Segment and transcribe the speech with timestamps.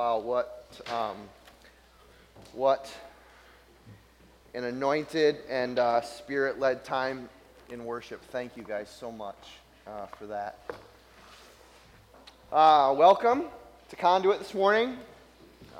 [0.00, 1.16] Wow, what, um,
[2.52, 2.88] what
[4.54, 7.28] an anointed and uh, spirit led time
[7.70, 8.22] in worship.
[8.30, 9.34] Thank you guys so much
[9.88, 10.60] uh, for that.
[12.52, 13.46] Uh, welcome
[13.88, 14.98] to Conduit this morning.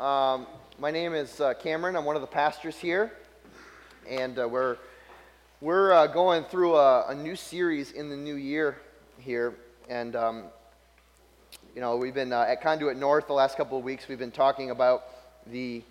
[0.00, 0.48] Um,
[0.80, 1.94] my name is uh, Cameron.
[1.94, 3.12] I'm one of the pastors here,
[4.10, 4.78] and uh, we're
[5.60, 8.78] we're uh, going through a, a, new series in the new year
[9.20, 9.54] here,
[9.88, 10.44] and um,
[11.78, 14.08] you know, we've been uh, at Conduit North the last couple of weeks.
[14.08, 15.04] We've been talking about
[15.46, 15.84] the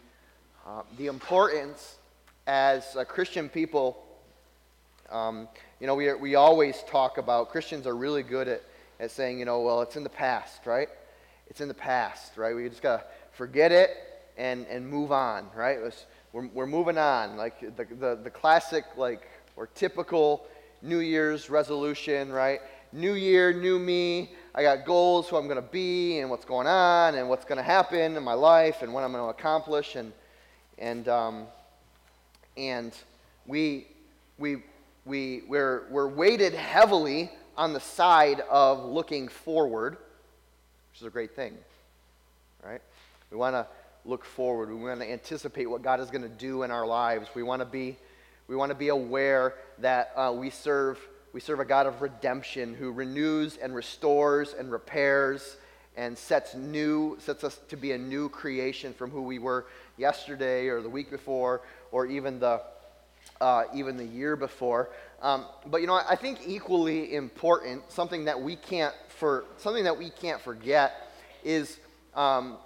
[0.66, 1.95] uh, the importance
[2.45, 3.98] as a Christian people.
[5.09, 5.48] Um,
[5.80, 8.64] you know, we we always talk about Christians are really good at
[9.00, 10.90] at saying, you know, well, it's in the past, right?
[11.50, 12.54] It's in the past, right?
[12.54, 13.92] We just gotta forget it
[14.38, 15.81] and and move on, right?
[15.81, 19.26] Was, we're we're moving on, like the the the classic like
[19.56, 20.48] or typical
[20.81, 22.59] New Year's resolution, right?
[22.92, 24.31] New year, new me.
[24.57, 27.59] I got goals, who I'm going to be, and what's going on, and what's going
[27.59, 30.11] to happen in my life, and what I'm going to accomplish, and
[30.80, 31.45] and um,
[32.58, 32.91] and
[33.45, 33.86] we
[34.39, 34.64] we
[35.05, 39.91] we we're we're weighted heavily on the side of looking forward,
[40.92, 41.55] which is a great thing,
[42.66, 42.81] right?
[43.30, 43.67] We want to
[44.05, 44.69] look forward.
[44.69, 47.27] We want to anticipate what God is going to do in our lives.
[47.36, 47.95] We want to be
[48.47, 50.97] we want to be aware that uh, we serve
[51.33, 55.58] we serve a God of redemption who renews and restores and repairs
[55.95, 59.66] and sets new sets us to be a new creation from who we were
[59.98, 61.61] yesterday or the week before
[61.92, 62.61] or even the
[63.42, 64.89] uh, even the year before.
[65.22, 69.98] Um, but you know, I think equally important, something that we can't for something that
[69.98, 71.11] we can't forget
[71.44, 71.78] is
[72.14, 72.58] um,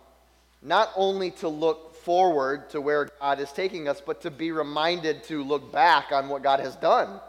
[0.62, 5.24] not only to look forward to where God is taking us, but to be reminded
[5.26, 7.20] to look back on what God has done.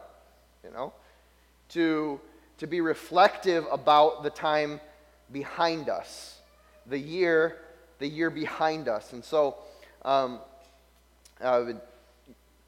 [0.64, 0.92] You know,
[1.72, 2.20] to,
[2.58, 4.80] to be reflective about the time
[5.32, 6.38] behind us,
[6.86, 7.58] the year,
[7.98, 9.12] the year behind us.
[9.12, 9.56] And so,
[10.04, 10.40] um,
[11.40, 11.80] I've been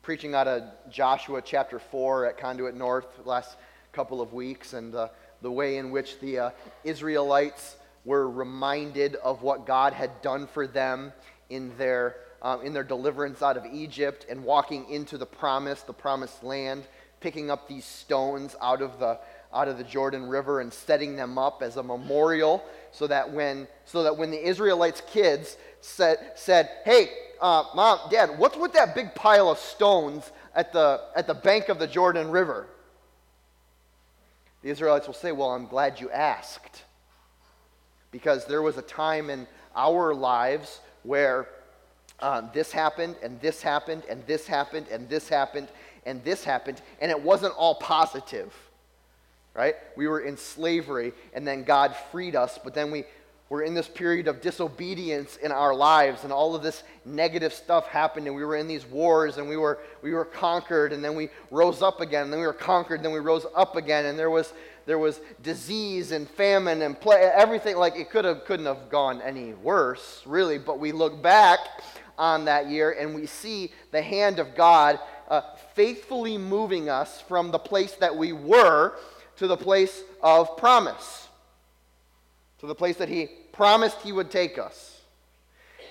[0.02, 3.56] preaching out of Joshua chapter 4 at Conduit North last
[3.92, 5.08] couple of weeks, and uh,
[5.42, 6.50] the way in which the uh,
[6.82, 11.12] Israelites were reminded of what God had done for them
[11.50, 15.92] in their, um, in their deliverance out of Egypt and walking into the promise, the
[15.92, 16.84] promised land,
[17.24, 19.18] picking up these stones out of the,
[19.54, 22.62] out of the Jordan River and setting them up as a memorial
[22.92, 27.08] so that when, so that when the Israelites' kids said, said Hey,
[27.40, 31.70] uh, mom, dad, what's with that big pile of stones at the, at the bank
[31.70, 32.66] of the Jordan River?
[34.60, 36.84] The Israelites will say, Well, I'm glad you asked.
[38.10, 41.48] Because there was a time in our lives where
[42.20, 45.68] um, this happened, and this happened, and this happened, and this happened,
[46.06, 48.52] and this happened, and it wasn't all positive,
[49.54, 49.74] right?
[49.96, 53.04] We were in slavery, and then God freed us, but then we
[53.48, 57.86] were in this period of disobedience in our lives, and all of this negative stuff
[57.86, 61.14] happened, and we were in these wars, and we were, we were conquered, and then
[61.14, 64.06] we rose up again, and then we were conquered, and then we rose up again,
[64.06, 64.52] and there was
[64.86, 67.76] there was disease and famine and play, everything.
[67.76, 70.58] Like it could have, couldn't have gone any worse, really.
[70.58, 71.58] But we look back
[72.18, 74.98] on that year and we see the hand of God
[75.74, 78.94] faithfully moving us from the place that we were
[79.36, 81.28] to the place of promise,
[82.60, 85.00] to the place that He promised He would take us.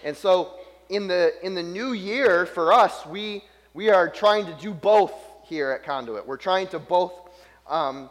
[0.03, 0.53] And so,
[0.89, 3.43] in the in the new year for us, we
[3.73, 6.25] we are trying to do both here at Conduit.
[6.25, 7.13] We're trying to both
[7.67, 8.09] um,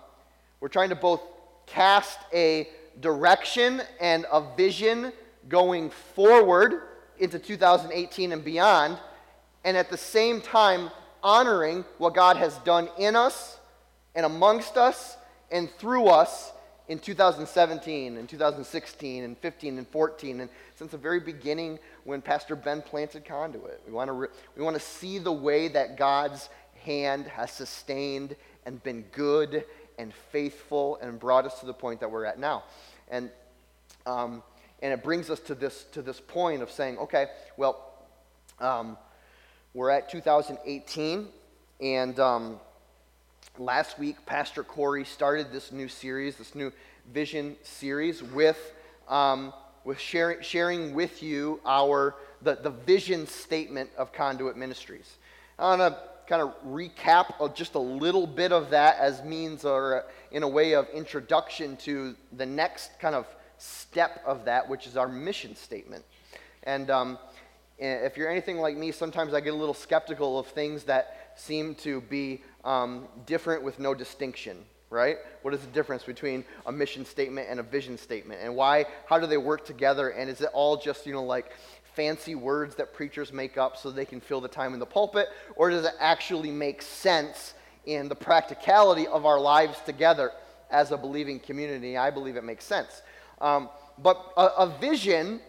[0.61, 1.21] we're trying to both
[1.67, 2.69] cast a
[3.01, 5.13] direction and a vision
[5.49, 6.83] going forward
[7.19, 8.99] into 2018 and beyond,
[9.65, 10.91] and at the same time
[11.23, 13.59] honoring what God has done in us
[14.15, 15.17] and amongst us
[15.51, 16.53] and through us
[16.89, 22.57] in 2017 and 2016 and 15 and 14 and since the very beginning when pastor
[22.57, 26.49] ben planted conduit we want to re- we want to see the way that god's
[26.85, 28.35] hand has sustained
[28.67, 29.65] and been good
[29.99, 32.65] and faithful and brought us to the point that we're at now.
[33.09, 33.31] And,
[34.07, 34.43] um,
[34.81, 37.93] and it brings us to this, to this point of saying, okay, well,
[38.59, 38.97] um,
[39.75, 41.29] we're at 2018,
[41.81, 42.61] and um,
[43.59, 46.71] last week, Pastor Corey started this new series, this new
[47.13, 48.75] vision series, with,
[49.09, 49.51] um,
[49.85, 55.17] with sharing, sharing with you our, the, the vision statement of Conduit Ministries.
[55.59, 55.99] I want to
[56.29, 60.75] kind of recap just a little bit of that as means or in a way
[60.75, 63.27] of introduction to the next kind of
[63.57, 66.05] step of that, which is our mission statement.
[66.65, 67.19] And um,
[67.79, 71.75] if you're anything like me, sometimes I get a little skeptical of things that seem
[71.77, 74.59] to be um, different with no distinction,
[74.91, 75.17] right?
[75.43, 78.41] What is the difference between a mission statement and a vision statement?
[78.43, 80.11] And why, how do they work together?
[80.11, 81.53] And is it all just, you know, like
[81.95, 85.29] fancy words that preachers make up so they can fill the time in the pulpit?
[85.57, 87.55] Or does it actually make sense
[87.85, 90.31] in the practicality of our lives together
[90.71, 91.97] as a believing community?
[91.97, 93.03] I believe it makes sense.
[93.41, 95.41] Um, but a, a vision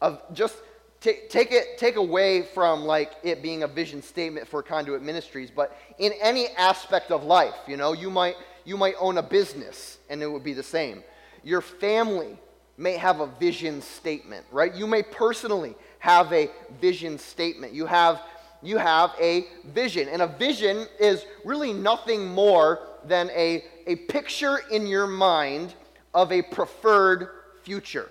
[0.00, 0.56] of just
[1.00, 5.74] Take, it take away from like it being a vision statement for conduit ministries but
[5.98, 8.36] in any aspect of life you know you might
[8.66, 11.02] you might own a business and it would be the same.
[11.42, 12.38] Your family
[12.76, 14.74] may have a vision statement right?
[14.74, 16.50] You may personally have a
[16.80, 17.72] vision statement.
[17.72, 18.22] You have
[18.62, 24.58] you have a vision and a vision is really nothing more than a, a picture
[24.70, 25.74] in your mind
[26.12, 27.28] of a preferred
[27.62, 28.10] future.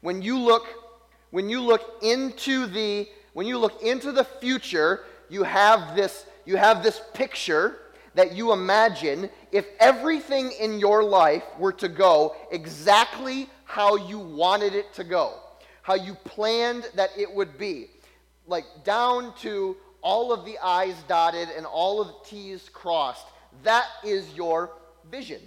[0.00, 0.87] When you look
[1.30, 6.56] when you look into the when you look into the future, you have this you
[6.56, 7.78] have this picture
[8.14, 14.74] that you imagine if everything in your life were to go exactly how you wanted
[14.74, 15.34] it to go,
[15.82, 17.90] how you planned that it would be,
[18.46, 23.26] like down to all of the I's dotted and all of the T's crossed.
[23.62, 24.72] That is your
[25.10, 25.42] vision.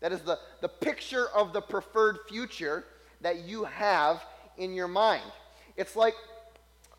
[0.00, 2.84] That is the, the picture of the preferred future
[3.20, 4.24] that you have
[4.60, 5.24] in your mind.
[5.76, 6.14] It's like,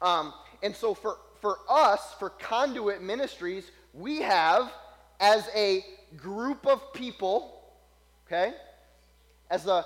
[0.02, 4.72] um, and so for, for us, for conduit ministries, we have
[5.20, 5.86] as a
[6.18, 7.62] group of people,
[8.28, 8.54] okay,
[9.50, 9.86] as a,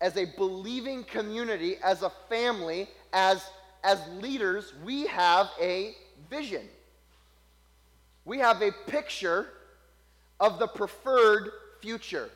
[0.00, 3.44] as a believing community, as a family, as,
[3.82, 5.94] as leaders, we have a
[6.30, 6.62] vision.
[8.24, 9.48] We have a picture
[10.38, 11.50] of the preferred
[11.80, 12.30] future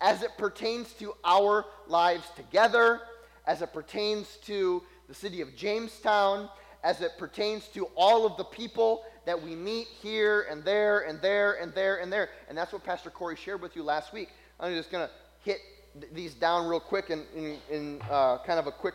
[0.00, 3.00] as it pertains to our lives together,
[3.46, 6.48] as it pertains to the city of Jamestown,
[6.82, 11.20] as it pertains to all of the people that we meet here and there and
[11.20, 12.30] there and there and there.
[12.48, 14.30] And that's what Pastor Corey shared with you last week.
[14.60, 15.12] I'm just going to
[15.44, 15.58] hit
[16.00, 18.94] th- these down real quick in, in, in uh, kind of a quick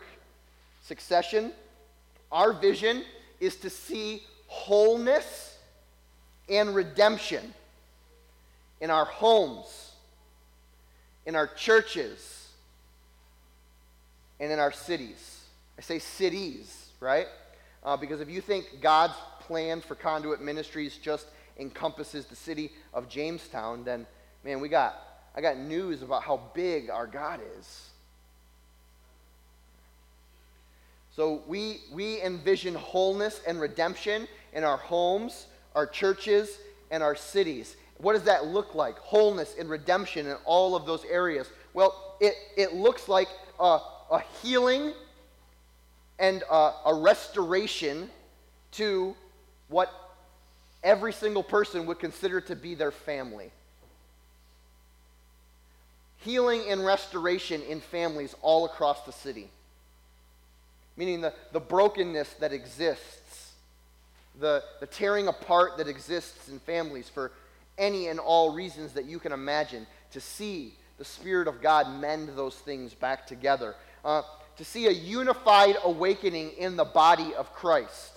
[0.82, 1.52] succession.
[2.30, 3.04] Our vision
[3.40, 5.58] is to see wholeness
[6.48, 7.54] and redemption
[8.80, 9.92] in our homes,
[11.26, 12.41] in our churches,
[14.42, 15.44] and in our cities.
[15.78, 17.28] I say cities, right?
[17.84, 21.26] Uh, because if you think God's plan for conduit ministries just
[21.58, 24.04] encompasses the city of Jamestown, then
[24.44, 24.96] man, we got
[25.36, 27.88] I got news about how big our God is.
[31.14, 35.46] So we we envision wholeness and redemption in our homes,
[35.76, 36.58] our churches,
[36.90, 37.76] and our cities.
[37.98, 38.98] What does that look like?
[38.98, 41.48] Wholeness and redemption in all of those areas.
[41.74, 43.28] Well, it, it looks like
[43.60, 43.78] a,
[44.12, 44.92] a healing
[46.18, 48.10] and a, a restoration
[48.72, 49.16] to
[49.68, 49.90] what
[50.84, 53.50] every single person would consider to be their family.
[56.18, 59.48] Healing and restoration in families all across the city.
[60.96, 63.52] Meaning the, the brokenness that exists,
[64.38, 67.32] the, the tearing apart that exists in families for
[67.78, 72.28] any and all reasons that you can imagine, to see the Spirit of God mend
[72.36, 74.22] those things back together uh,
[74.56, 78.12] to see a unified awakening in the body of Christ,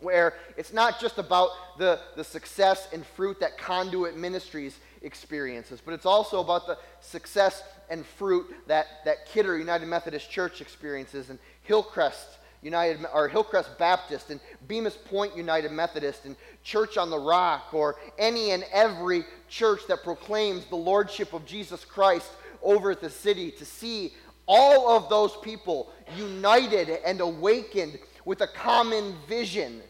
[0.00, 5.94] where it's not just about the, the success and fruit that Conduit Ministries experiences, but
[5.94, 11.38] it's also about the success and fruit that, that Kidder United Methodist Church experiences and
[11.62, 17.72] Hillcrest United or Hillcrest Baptist and Bemus Point United Methodist and Church on the Rock
[17.72, 22.30] or any and every church that proclaims the lordship of Jesus Christ
[22.62, 24.12] over the city to see
[24.46, 29.80] all of those people united and awakened with a common vision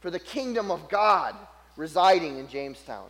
[0.00, 1.34] for the kingdom of God
[1.76, 3.08] residing in Jamestown.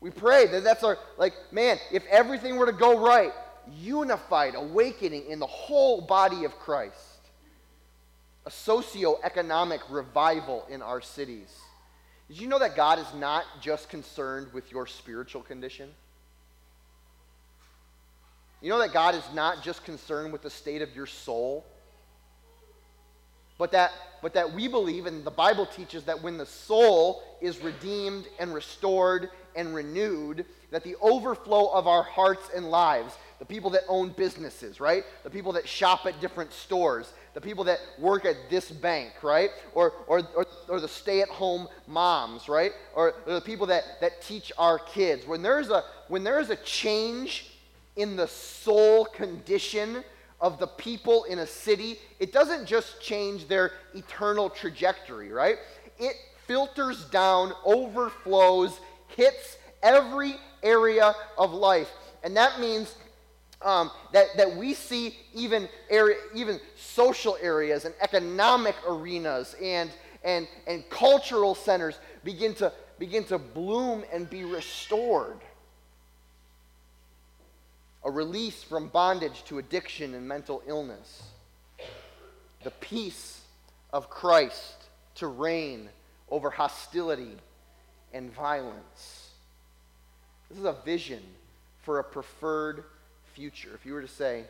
[0.00, 3.32] We pray that that's our, like, man, if everything were to go right,
[3.80, 7.20] unified awakening in the whole body of Christ,
[8.44, 11.52] a socio-economic revival in our cities.
[12.28, 15.90] Did you know that God is not just concerned with your spiritual condition?
[18.66, 21.64] You know that God is not just concerned with the state of your soul,
[23.58, 23.92] but that,
[24.22, 28.52] but that we believe, and the Bible teaches that when the soul is redeemed and
[28.52, 34.08] restored and renewed, that the overflow of our hearts and lives, the people that own
[34.08, 35.04] businesses, right?
[35.22, 39.50] The people that shop at different stores, the people that work at this bank, right?
[39.74, 42.72] Or, or, or, or the stay at home moms, right?
[42.96, 45.24] Or, or the people that, that teach our kids.
[45.24, 47.52] When there's, a, when there's a change
[47.96, 50.04] in the soul condition
[50.40, 55.56] of the people in a city, it doesn't just change their eternal trajectory, right?
[55.98, 56.14] It
[56.46, 61.90] filters down, overflows, hits every area of life.
[62.22, 62.94] And that means
[63.62, 69.90] um, that, that we see even, area, even social areas and economic arenas and,
[70.22, 75.38] and, and cultural centers begin to, begin to bloom and be restored.
[78.06, 81.24] A release from bondage to addiction and mental illness.
[82.62, 83.40] The peace
[83.92, 84.76] of Christ
[85.16, 85.88] to reign
[86.30, 87.32] over hostility
[88.12, 89.30] and violence.
[90.48, 91.22] This is a vision
[91.82, 92.84] for a preferred
[93.34, 93.70] future.
[93.74, 94.44] If you were to say,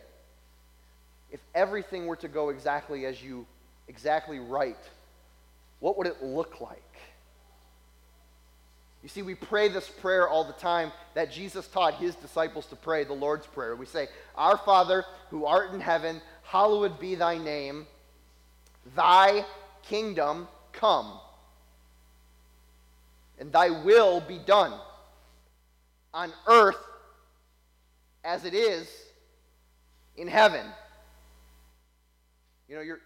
[1.32, 3.46] if everything were to go exactly as you,
[3.88, 4.76] exactly right,
[5.80, 6.85] what would it look like?
[9.06, 12.74] You see, we pray this prayer all the time that Jesus taught his disciples to
[12.74, 13.76] pray, the Lord's Prayer.
[13.76, 17.86] We say, Our Father, who art in heaven, hallowed be thy name.
[18.96, 19.44] Thy
[19.84, 21.20] kingdom come,
[23.38, 24.72] and thy will be done
[26.12, 26.84] on earth
[28.24, 28.88] as it is
[30.16, 30.66] in heaven.
[32.68, 33.02] You know, you're,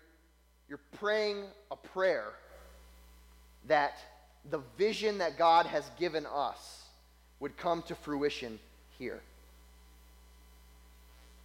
[0.66, 2.32] you're praying a prayer
[3.66, 3.98] that
[4.48, 6.84] the vision that God has given us
[7.40, 8.58] would come to fruition
[8.98, 9.20] here.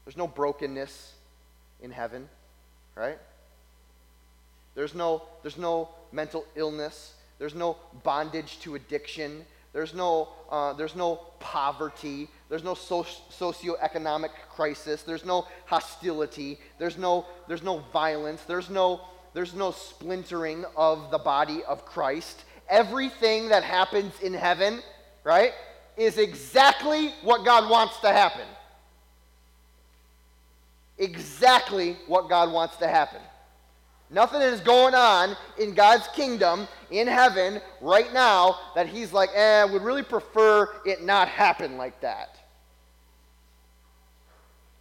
[0.05, 1.13] There's no brokenness
[1.81, 2.29] in heaven,
[2.95, 3.17] right?
[4.75, 7.13] There's no, there's no mental illness.
[7.39, 9.45] There's no bondage to addiction.
[9.73, 12.29] There's no, uh, there's no poverty.
[12.49, 15.01] There's no so- socioeconomic crisis.
[15.01, 16.59] There's no hostility.
[16.77, 18.43] There's no, there's no violence.
[18.43, 19.01] There's no,
[19.33, 22.43] there's no splintering of the body of Christ.
[22.69, 24.81] Everything that happens in heaven,
[25.23, 25.51] right,
[25.97, 28.47] is exactly what God wants to happen.
[30.97, 33.21] Exactly what God wants to happen.
[34.09, 39.61] Nothing is going on in God's kingdom in heaven right now that he's like, eh,
[39.61, 42.37] I would really prefer it not happen like that.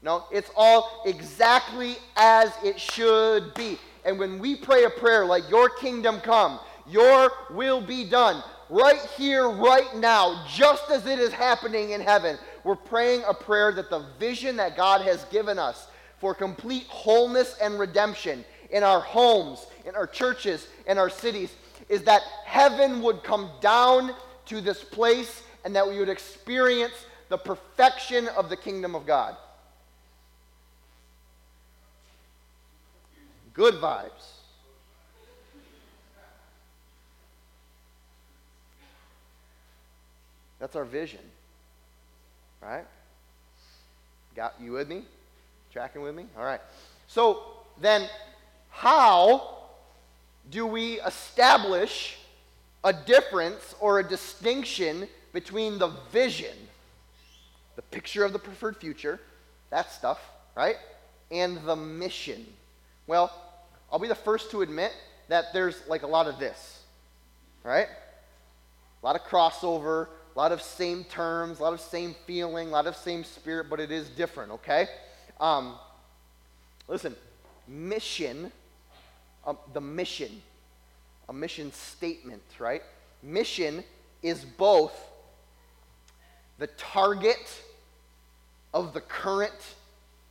[0.02, 3.78] No, it's all exactly as it should be.
[4.04, 9.00] And when we pray a prayer like, Your kingdom come, Your will be done, right
[9.16, 13.90] here, right now, just as it is happening in heaven, we're praying a prayer that
[13.90, 15.88] the vision that God has given us
[16.18, 21.54] for complete wholeness and redemption in our homes, in our churches, in our cities,
[21.88, 24.14] is that heaven would come down
[24.46, 26.94] to this place and that we would experience
[27.28, 29.36] the perfection of the kingdom of God.
[33.52, 34.33] Good vibes.
[40.64, 41.20] That's our vision.
[42.62, 42.86] Right?
[44.34, 45.02] Got you with me?
[45.70, 46.24] Tracking with me?
[46.38, 46.62] All right.
[47.06, 47.42] So
[47.82, 48.08] then
[48.70, 49.58] how
[50.50, 52.16] do we establish
[52.82, 56.56] a difference or a distinction between the vision,
[57.76, 59.20] the picture of the preferred future,
[59.68, 60.18] that stuff,
[60.56, 60.76] right,
[61.30, 62.46] and the mission?
[63.06, 63.30] Well,
[63.92, 64.94] I'll be the first to admit
[65.28, 66.80] that there's like a lot of this,
[67.64, 67.88] right?
[69.02, 72.70] A lot of crossover, a lot of same terms, a lot of same feeling, a
[72.72, 74.88] lot of same spirit, but it is different, okay?
[75.40, 75.74] Um,
[76.88, 77.14] listen,
[77.68, 78.50] mission
[79.46, 80.42] um, the mission,
[81.28, 82.82] a mission statement, right?
[83.22, 83.84] Mission
[84.22, 84.94] is both
[86.58, 87.60] the target
[88.72, 89.52] of the current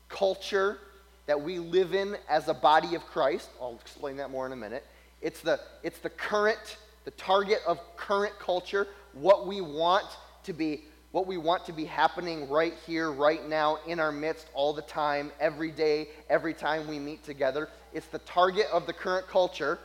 [0.10, 0.80] culture
[1.26, 3.50] that we live in as a body of Christ.
[3.62, 4.86] I'll explain that more in a minute.
[5.22, 10.06] It's the, it's the current, the target of current culture, what we want
[10.44, 14.48] to be what we want to be happening right here, right now, in our midst,
[14.56, 17.70] all the time, every day, every time we meet together.
[17.94, 19.78] It's the target of the current culture.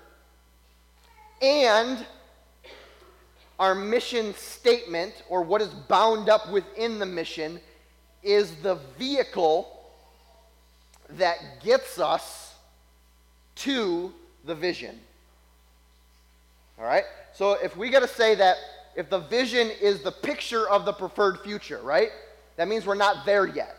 [1.42, 2.06] And
[3.58, 7.60] our mission statement, or what is bound up within the mission,
[8.22, 9.68] is the vehicle
[11.10, 12.54] that gets us
[13.56, 14.14] to
[14.46, 14.98] the vision.
[16.78, 17.04] All right?
[17.34, 18.56] So if we got to say that
[18.98, 22.10] if the vision is the picture of the preferred future, right?
[22.56, 23.76] That means we're not there yet.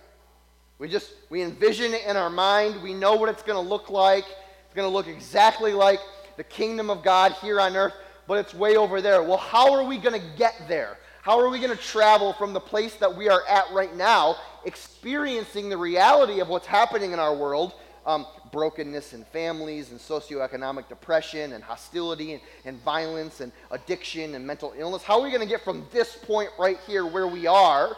[0.77, 2.81] We just we envision it in our mind.
[2.81, 4.23] We know what it's going to look like.
[4.23, 5.99] It's going to look exactly like
[6.37, 7.95] the kingdom of God here on earth,
[8.27, 9.21] but it's way over there.
[9.21, 10.97] Well, how are we going to get there?
[11.21, 14.37] How are we going to travel from the place that we are at right now,
[14.63, 17.73] experiencing the reality of what's happening in our world,
[18.05, 24.45] um, brokenness in families and socioeconomic depression and hostility and, and violence and addiction and
[24.45, 25.03] mental illness.
[25.03, 27.95] How are we going to get from this point right here where we are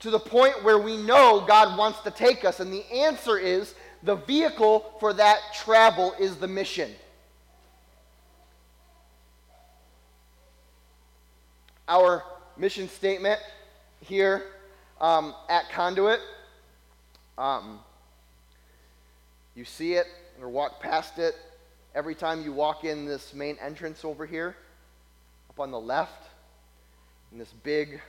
[0.00, 2.60] to the point where we know God wants to take us?
[2.60, 6.90] And the answer is the vehicle for that travel is the mission.
[11.88, 12.24] Our
[12.56, 13.40] mission statement
[14.00, 14.44] here
[15.00, 16.20] um, at Conduit.
[17.38, 17.80] Um,
[19.54, 20.06] you see it
[20.40, 21.34] or walk past it
[21.94, 24.56] every time you walk in this main entrance over here,
[25.50, 26.28] up on the left,
[27.30, 28.00] in this big,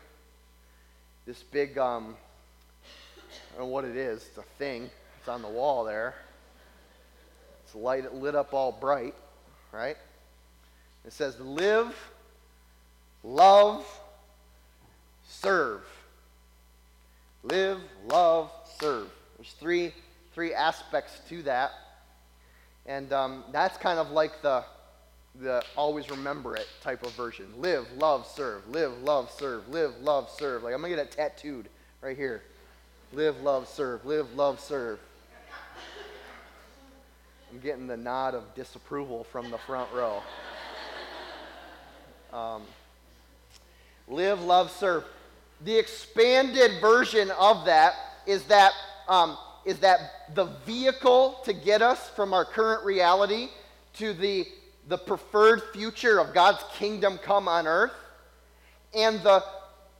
[1.25, 2.15] this big, um,
[3.53, 4.25] I don't know what it is.
[4.27, 4.89] It's a thing.
[5.19, 6.15] It's on the wall there.
[7.65, 9.15] It's light, lit up all bright,
[9.71, 9.97] right?
[11.05, 11.95] It says, "Live,
[13.23, 13.85] love,
[15.27, 15.83] serve."
[17.43, 19.09] Live, love, serve.
[19.37, 19.93] There's three
[20.33, 21.71] three aspects to that,
[22.85, 24.63] and um, that's kind of like the
[25.41, 27.47] the always remember it type of version.
[27.57, 28.67] Live, love, serve.
[28.69, 29.67] Live, love, serve.
[29.69, 30.63] Live, love, serve.
[30.63, 31.67] Like I'm gonna get it tattooed
[32.01, 32.43] right here.
[33.13, 34.05] Live, love, serve.
[34.05, 34.99] Live, love, serve.
[37.51, 40.21] I'm getting the nod of disapproval from the front row.
[42.33, 42.63] Um,
[44.07, 45.03] live, love, serve.
[45.63, 47.93] The expanded version of that
[48.25, 48.71] is that
[49.07, 53.49] um, is that the vehicle to get us from our current reality
[53.93, 54.47] to the
[54.89, 57.93] the preferred future of God's kingdom come on earth,
[58.93, 59.43] and the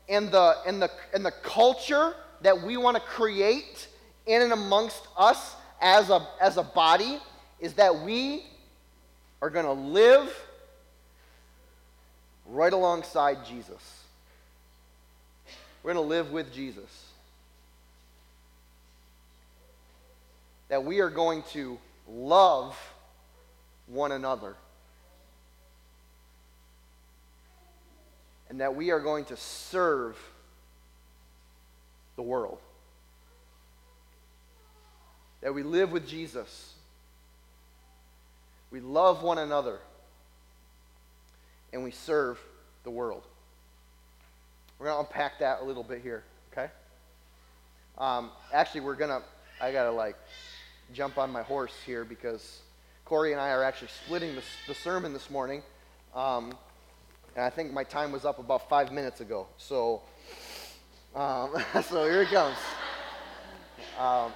[0.09, 3.87] and the and the and the culture that we want to create
[4.25, 7.19] in and amongst us as a as a body
[7.59, 8.43] is that we
[9.41, 10.33] are going to live
[12.47, 14.03] right alongside Jesus.
[15.81, 17.02] We're going to live with Jesus.
[20.73, 21.77] That we are going to
[22.09, 22.75] love
[23.85, 24.55] one another.
[28.49, 30.17] And that we are going to serve
[32.15, 32.57] the world.
[35.41, 36.73] That we live with Jesus.
[38.71, 39.77] We love one another
[41.71, 42.39] and we serve
[42.83, 43.21] the world.
[44.79, 46.71] We're going to unpack that a little bit here, okay?
[47.99, 49.21] Um, actually, we're going to,
[49.61, 50.15] I got to like
[50.93, 52.61] jump on my horse here because
[53.05, 55.61] Corey and I are actually splitting the, the sermon this morning.
[56.15, 56.53] Um,
[57.35, 59.47] and I think my time was up about five minutes ago.
[59.57, 60.01] So,
[61.15, 62.57] um, so here it comes.
[63.99, 64.31] Um,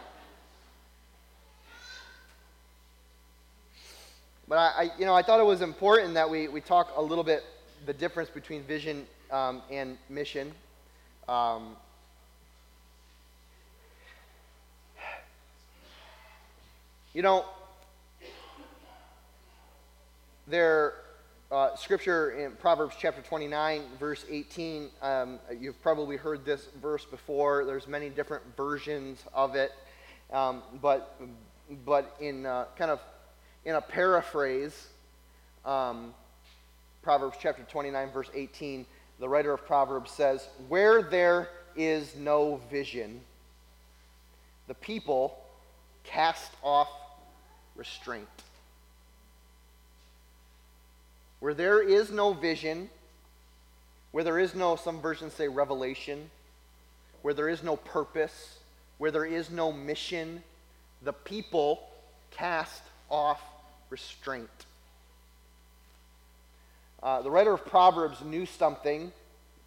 [4.48, 7.02] But I, I, you know, I thought it was important that we, we talk a
[7.02, 7.44] little bit
[7.86, 10.54] the difference between vision um, and mission.
[11.28, 11.76] Um,
[17.18, 17.46] you know,
[20.46, 20.94] there,
[21.52, 27.66] uh, scripture in Proverbs chapter 29, verse 18, um, you've probably heard this verse before.
[27.66, 29.72] There's many different versions of it.
[30.32, 31.20] Um, but,
[31.84, 33.00] but in uh, kind of
[33.66, 34.90] in a paraphrase,
[35.66, 36.14] um,
[37.02, 38.86] Proverbs chapter 29, verse 18,
[39.20, 43.22] the writer of Proverbs says, Where there is no vision,
[44.68, 45.36] the people
[46.04, 46.88] cast off
[47.78, 48.28] restraint.
[51.40, 52.90] Where there is no vision,
[54.12, 56.30] where there is no, some versions say revelation,
[57.22, 58.60] where there is no purpose,
[58.98, 60.42] where there is no mission,
[61.04, 61.88] the people
[62.32, 63.42] cast off
[63.90, 64.50] restraint.
[67.02, 69.12] Uh, the writer of Proverbs knew something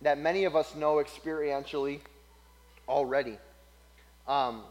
[0.02, 2.00] that many of us know experientially
[2.88, 3.38] already.
[4.26, 4.62] Um,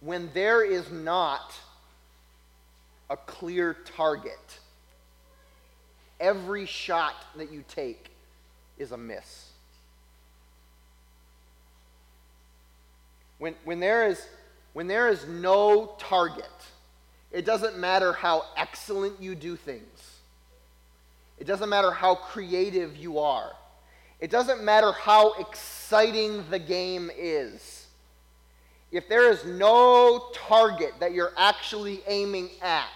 [0.00, 1.52] when there is not
[3.08, 4.58] a clear target,
[6.18, 8.10] every shot that you take
[8.78, 9.50] is a miss.
[13.38, 14.26] When, when, there is,
[14.72, 16.46] when there is no target,
[17.30, 20.16] it doesn't matter how excellent you do things.
[21.38, 23.52] It doesn't matter how creative you are.
[24.20, 27.86] It doesn't matter how exciting the game is.
[28.90, 32.88] If there is no target that you're actually aiming at,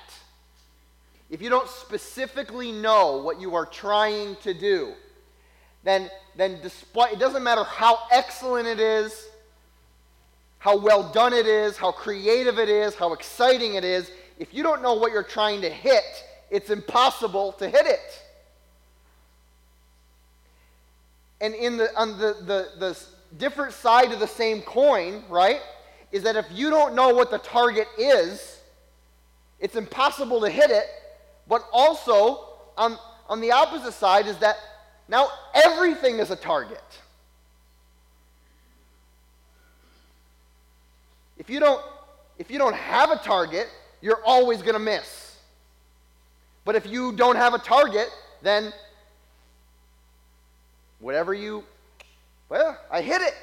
[1.31, 4.93] if you don't specifically know what you are trying to do,
[5.85, 9.29] then, then despite, it doesn't matter how excellent it is,
[10.59, 14.63] how well done it is, how creative it is, how exciting it is, if you
[14.63, 18.23] don't know what you're trying to hit, it's impossible to hit it.
[21.41, 22.99] And in the, on the, the, the
[23.39, 25.61] different side of the same coin, right,
[26.11, 28.61] is that if you don't know what the target is,
[29.61, 30.87] it's impossible to hit it.
[31.51, 32.47] But also,
[32.79, 32.97] on,
[33.29, 34.57] on the opposite side, is that
[35.09, 36.81] now everything is a target.
[41.37, 41.83] If you don't,
[42.39, 43.67] if you don't have a target,
[44.01, 45.37] you're always going to miss.
[46.65, 48.09] But if you don't have a target,
[48.43, 48.73] then
[51.01, 51.65] whatever you,
[52.49, 53.35] well, I hit it.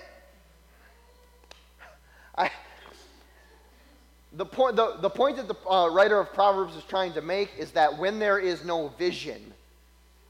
[4.34, 7.50] The point, the, the point that the uh, writer of Proverbs is trying to make
[7.58, 9.54] is that when there is no vision,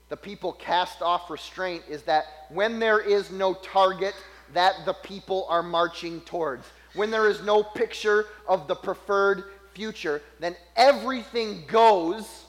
[0.10, 4.14] the people cast off restraint is that when there is no target
[4.54, 10.22] that the people are marching towards, when there is no picture of the preferred future,
[10.40, 12.46] then everything goes.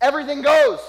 [0.00, 0.80] Everything goes.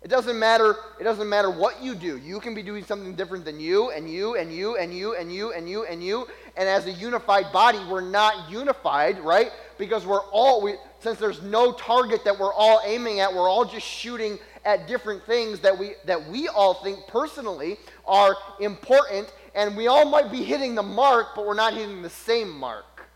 [0.00, 2.18] It doesn't matter, it doesn't matter what you do.
[2.18, 5.32] You can be doing something different than you and you and you and you and
[5.32, 6.28] you and you and you.
[6.56, 9.50] And as a unified body, we're not unified, right?
[9.76, 13.64] Because we're all we, since there's no target that we're all aiming at, we're all
[13.64, 19.76] just shooting at different things that we that we all think personally are important and
[19.76, 23.08] we all might be hitting the mark, but we're not hitting the same mark.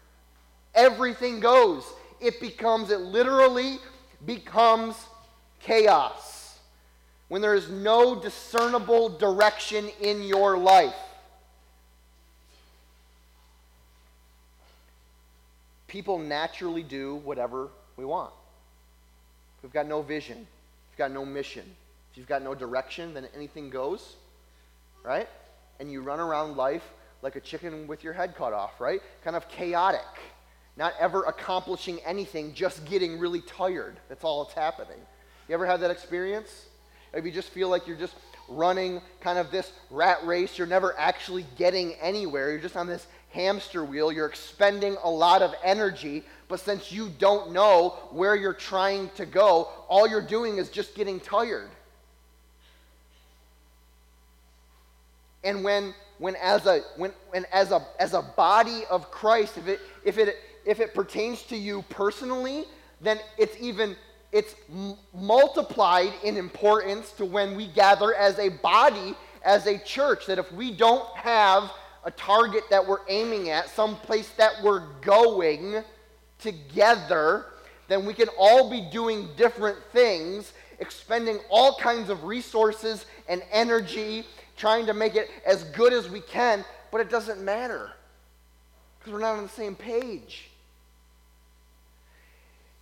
[0.74, 1.84] Everything goes.
[2.20, 3.78] It becomes it literally
[4.26, 4.96] becomes
[5.60, 6.31] chaos
[7.32, 10.94] when there is no discernible direction in your life.
[15.88, 18.34] People naturally do whatever we want.
[19.56, 21.64] If we've got no vision, if you've got no mission,
[22.10, 24.16] if you've got no direction, then anything goes,
[25.02, 25.26] right?
[25.80, 26.84] And you run around life
[27.22, 29.00] like a chicken with your head cut off, right?
[29.24, 30.04] Kind of chaotic,
[30.76, 33.96] not ever accomplishing anything, just getting really tired.
[34.10, 34.98] That's all that's happening.
[35.48, 36.66] You ever had that experience?
[37.12, 38.14] If you just feel like you're just
[38.48, 42.50] running kind of this rat race, you're never actually getting anywhere.
[42.50, 44.12] You're just on this hamster wheel.
[44.12, 49.26] You're expending a lot of energy, but since you don't know where you're trying to
[49.26, 51.70] go, all you're doing is just getting tired.
[55.44, 59.66] And when when as a when, when as a as a body of Christ, if
[59.66, 62.64] it if it if it pertains to you personally,
[63.00, 63.96] then it's even
[64.32, 69.14] it's m- multiplied in importance to when we gather as a body,
[69.44, 70.26] as a church.
[70.26, 71.70] That if we don't have
[72.04, 75.84] a target that we're aiming at, some place that we're going
[76.38, 77.46] together,
[77.88, 84.24] then we can all be doing different things, expending all kinds of resources and energy,
[84.56, 87.92] trying to make it as good as we can, but it doesn't matter
[88.98, 90.51] because we're not on the same page.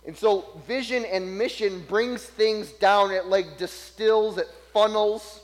[0.05, 3.11] And so vision and mission brings things down.
[3.11, 5.41] It like distills, it funnels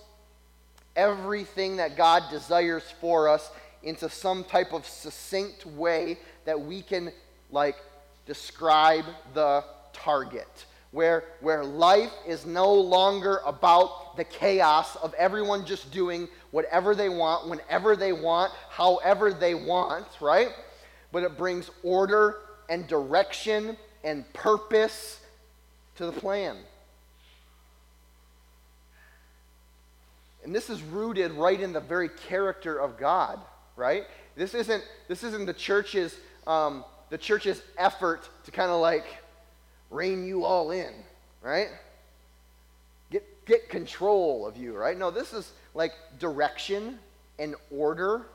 [0.95, 3.51] everything that God desires for us
[3.83, 7.11] into some type of succinct way that we can
[7.51, 7.77] like
[8.25, 10.65] describe the target.
[10.91, 17.09] Where, where life is no longer about the chaos of everyone just doing whatever they
[17.09, 20.49] want, whenever they want, however they want, right?
[21.11, 22.37] But it brings order
[22.69, 25.19] and direction and purpose
[25.95, 26.57] to the plan.
[30.43, 33.39] And this is rooted right in the very character of God,
[33.75, 34.05] right?
[34.35, 39.05] This isn't, this isn't the church's, um, the church's effort to kind of like
[39.89, 40.93] rein you all in,
[41.41, 41.67] right?
[43.09, 44.97] Get, get control of you, right?
[44.97, 46.99] No, this is like direction
[47.39, 48.27] and order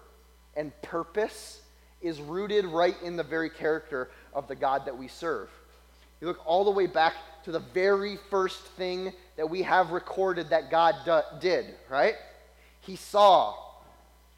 [0.57, 1.61] and purpose
[2.03, 5.49] is rooted right in the very character of the God that we serve.
[6.21, 7.15] You look all the way back
[7.45, 10.95] to the very first thing that we have recorded that God
[11.41, 12.15] did, right?
[12.81, 13.55] He saw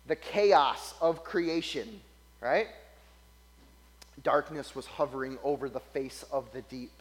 [0.07, 2.01] the chaos of creation,
[2.41, 2.69] right?
[4.23, 6.93] Darkness was hovering over the face of the deep.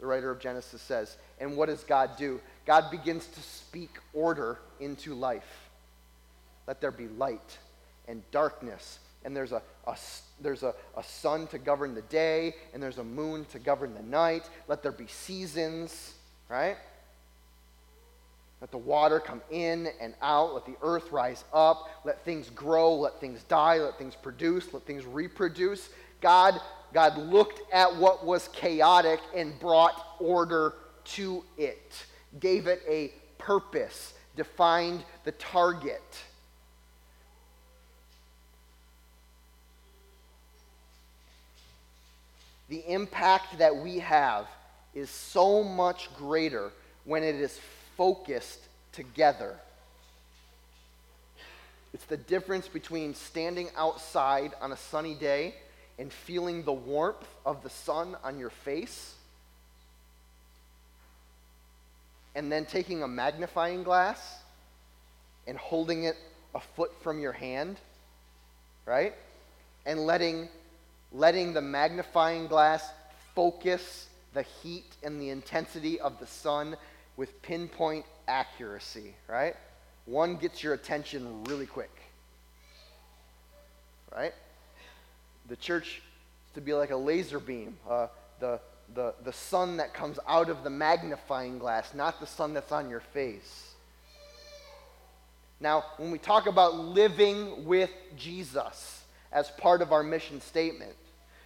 [0.00, 2.40] The writer of Genesis says, and what does God do?
[2.66, 5.68] God begins to speak order into life.
[6.66, 7.58] Let there be light
[8.08, 8.98] and darkness.
[9.24, 9.96] And there's a, a
[10.40, 14.02] there's a, a sun to govern the day, and there's a moon to govern the
[14.02, 14.48] night.
[14.68, 16.14] Let there be seasons,
[16.48, 16.76] right?
[18.60, 20.54] Let the water come in and out.
[20.54, 21.88] Let the earth rise up.
[22.04, 22.94] Let things grow.
[22.94, 23.78] Let things die.
[23.78, 24.72] Let things produce.
[24.72, 25.90] Let things reproduce.
[26.22, 26.58] God,
[26.94, 32.06] God looked at what was chaotic and brought order to it,
[32.40, 36.02] gave it a purpose, defined the target.
[42.68, 44.46] The impact that we have
[44.94, 46.70] is so much greater
[47.04, 47.58] when it is
[47.96, 48.60] focused
[48.92, 49.56] together.
[51.92, 55.54] It's the difference between standing outside on a sunny day
[55.98, 59.14] and feeling the warmth of the sun on your face,
[62.34, 64.38] and then taking a magnifying glass
[65.46, 66.16] and holding it
[66.54, 67.76] a foot from your hand,
[68.86, 69.14] right?
[69.86, 70.48] And letting
[71.14, 72.90] letting the magnifying glass
[73.34, 76.76] focus the heat and the intensity of the sun
[77.16, 79.54] with pinpoint accuracy, right?
[80.06, 81.96] One gets your attention really quick,
[84.14, 84.34] right?
[85.48, 86.02] The church
[86.46, 88.08] is to be like a laser beam, uh,
[88.40, 88.60] the,
[88.94, 92.90] the, the sun that comes out of the magnifying glass, not the sun that's on
[92.90, 93.70] your face.
[95.60, 100.94] Now, when we talk about living with Jesus as part of our mission statement,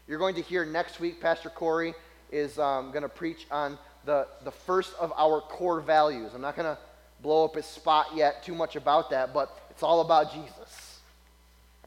[0.09, 1.94] you're going to hear next week, Pastor Corey
[2.33, 6.33] is um, going to preach on the, the first of our core values.
[6.35, 6.79] I'm not going to
[7.23, 11.01] blow up his spot yet too much about that, but it's all about Jesus.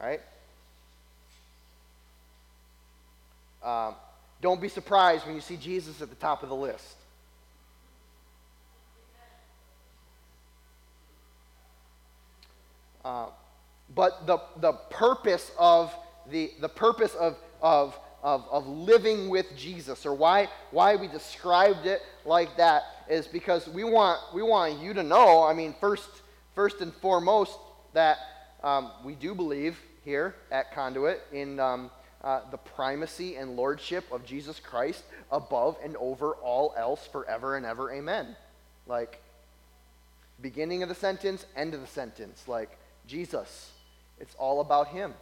[0.00, 0.20] Right?
[3.62, 3.96] Um,
[4.40, 6.96] don't be surprised when you see Jesus at the top of the list.
[13.04, 13.26] Uh,
[13.94, 15.92] but the, the purpose of
[16.30, 21.86] the, the purpose of, of of, of living with Jesus, or why, why we described
[21.86, 26.08] it like that, is because we want, we want you to know, I mean, first,
[26.54, 27.58] first and foremost,
[27.94, 28.18] that
[28.62, 31.90] um, we do believe here at Conduit in um,
[32.22, 37.66] uh, the primacy and lordship of Jesus Christ above and over all else forever and
[37.66, 37.92] ever.
[37.92, 38.36] Amen.
[38.86, 39.20] Like,
[40.40, 42.44] beginning of the sentence, end of the sentence.
[42.46, 43.72] Like, Jesus.
[44.20, 45.14] It's all about Him.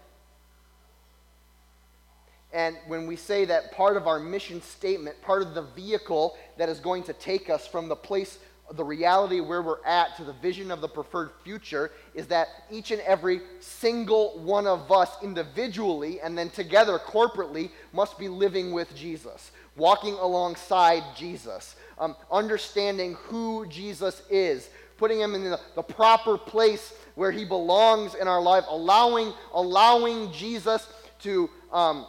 [2.52, 6.68] And when we say that part of our mission statement, part of the vehicle that
[6.68, 8.38] is going to take us from the place,
[8.72, 12.90] the reality where we're at to the vision of the preferred future, is that each
[12.90, 18.94] and every single one of us individually and then together corporately must be living with
[18.96, 26.36] Jesus, walking alongside Jesus, um, understanding who Jesus is, putting him in the, the proper
[26.36, 30.88] place where he belongs in our life, allowing, allowing Jesus
[31.20, 31.48] to.
[31.72, 32.06] Um,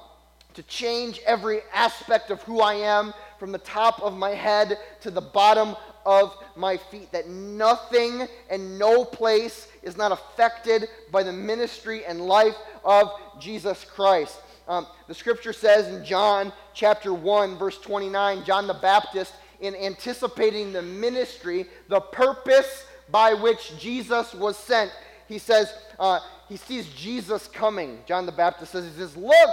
[0.53, 5.11] to change every aspect of who I am from the top of my head to
[5.11, 7.11] the bottom of my feet.
[7.11, 13.85] That nothing and no place is not affected by the ministry and life of Jesus
[13.85, 14.39] Christ.
[14.67, 20.71] Um, the scripture says in John chapter 1, verse 29, John the Baptist, in anticipating
[20.71, 24.91] the ministry, the purpose by which Jesus was sent,
[25.27, 27.99] he says, uh, he sees Jesus coming.
[28.05, 29.49] John the Baptist says, he says, Look,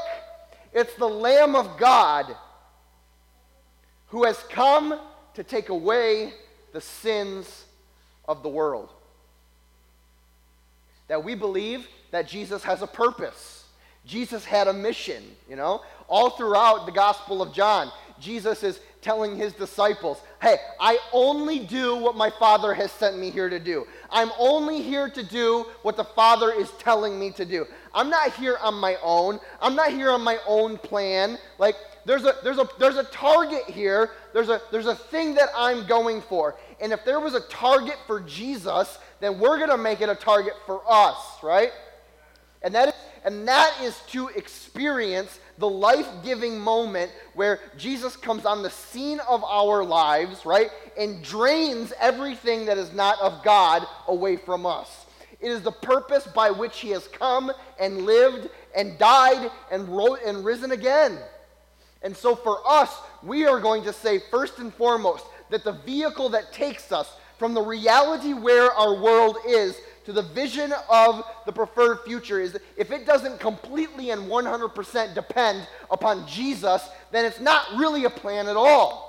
[0.72, 2.36] it's the Lamb of God
[4.08, 4.98] who has come
[5.34, 6.32] to take away
[6.72, 7.64] the sins
[8.26, 8.90] of the world.
[11.08, 13.64] That we believe that Jesus has a purpose.
[14.04, 15.82] Jesus had a mission, you know?
[16.08, 21.96] All throughout the Gospel of John, Jesus is telling his disciples, Hey, I only do
[21.96, 23.86] what my Father has sent me here to do.
[24.10, 27.66] I'm only here to do what the Father is telling me to do.
[27.94, 29.40] I'm not here on my own.
[29.60, 31.38] I'm not here on my own plan.
[31.58, 34.10] Like, there's a, there's a, there's a target here.
[34.32, 36.56] There's a, there's a thing that I'm going for.
[36.80, 40.14] And if there was a target for Jesus, then we're going to make it a
[40.14, 41.72] target for us, right?
[42.62, 48.46] And that is, and that is to experience the life giving moment where Jesus comes
[48.46, 50.70] on the scene of our lives, right?
[50.96, 54.97] And drains everything that is not of God away from us.
[55.40, 60.20] It is the purpose by which he has come and lived and died and, wrote
[60.24, 61.18] and risen again.
[62.02, 66.28] And so for us, we are going to say, first and foremost, that the vehicle
[66.30, 71.52] that takes us from the reality where our world is to the vision of the
[71.52, 77.66] preferred future is if it doesn't completely and 100% depend upon Jesus, then it's not
[77.76, 79.07] really a plan at all.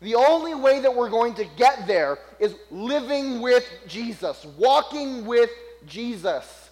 [0.00, 5.50] The only way that we're going to get there is living with Jesus, walking with
[5.86, 6.70] Jesus.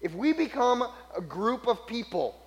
[0.00, 0.84] If we become
[1.16, 2.40] a group of people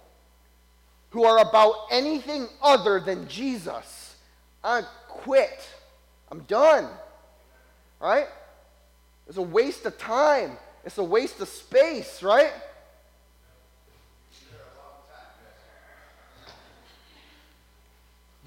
[1.12, 4.16] who are about anything other than Jesus,
[4.64, 5.68] I quit.
[6.30, 6.90] I'm done.
[8.00, 8.28] Right?
[9.28, 10.58] It's a waste of time.
[10.84, 12.52] It's a waste of space, right?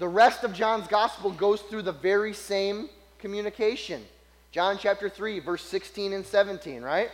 [0.01, 4.03] The rest of John's gospel goes through the very same communication.
[4.51, 7.11] John chapter 3, verse 16 and 17, right?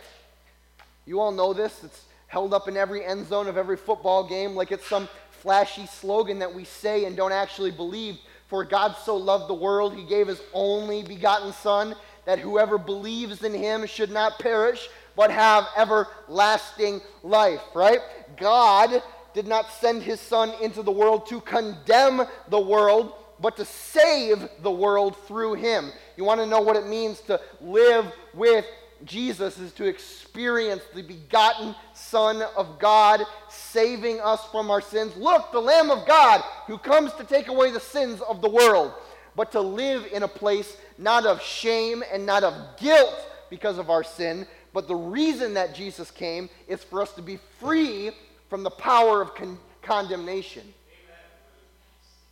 [1.04, 1.84] You all know this.
[1.84, 5.84] It's held up in every end zone of every football game like it's some flashy
[5.84, 8.16] slogan that we say and don't actually believe.
[8.46, 13.44] For God so loved the world, he gave his only begotten Son that whoever believes
[13.44, 18.00] in him should not perish, but have everlasting life, right?
[18.38, 19.02] God
[19.34, 24.48] did not send his Son into the world to condemn the world, but to save
[24.62, 25.92] the world through him.
[26.16, 28.64] You want to know what it means to live with
[29.04, 35.16] Jesus is to experience the begotten Son of God saving us from our sins.
[35.16, 38.92] Look, the Lamb of God who comes to take away the sins of the world.
[39.36, 43.88] but to live in a place not of shame and not of guilt because of
[43.88, 48.10] our sin, but the reason that Jesus came is for us to be free
[48.48, 50.62] from the power of con- condemnation.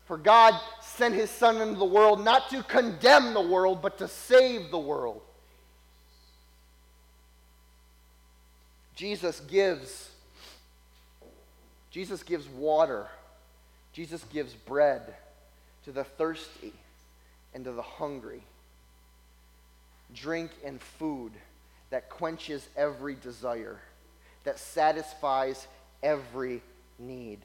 [0.06, 4.08] For God sent his Son into the world not to condemn the world, but to
[4.08, 5.20] save the world.
[8.94, 10.10] Jesus gives
[11.96, 13.06] Jesus gives water.
[13.94, 15.14] Jesus gives bread
[15.86, 16.74] to the thirsty
[17.54, 18.42] and to the hungry.
[20.14, 21.32] Drink and food
[21.88, 23.78] that quenches every desire,
[24.44, 25.66] that satisfies
[26.02, 26.62] every
[26.98, 27.40] need.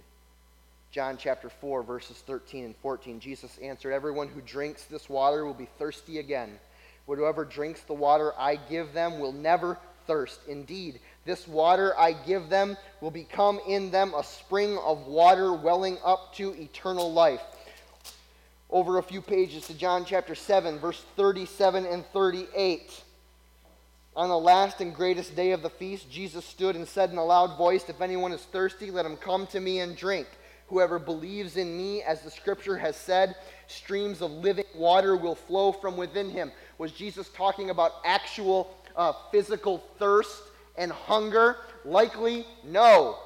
[0.91, 5.53] John chapter 4, verses 13 and 14, Jesus answered, Everyone who drinks this water will
[5.53, 6.59] be thirsty again.
[7.07, 10.39] Whoever drinks the water I give them will never thirst.
[10.47, 15.97] Indeed, this water I give them will become in them a spring of water welling
[16.03, 17.41] up to eternal life.
[18.69, 23.03] Over a few pages to John chapter 7, verse 37 and 38.
[24.13, 27.23] On the last and greatest day of the feast, Jesus stood and said in a
[27.23, 30.27] loud voice, If anyone is thirsty, let him come to me and drink.
[30.67, 33.35] Whoever believes in me, as the scripture has said,
[33.67, 36.51] streams of living water will flow from within him.
[36.77, 40.41] Was Jesus talking about actual uh, physical thirst
[40.77, 41.57] and hunger?
[41.85, 43.17] Likely, no.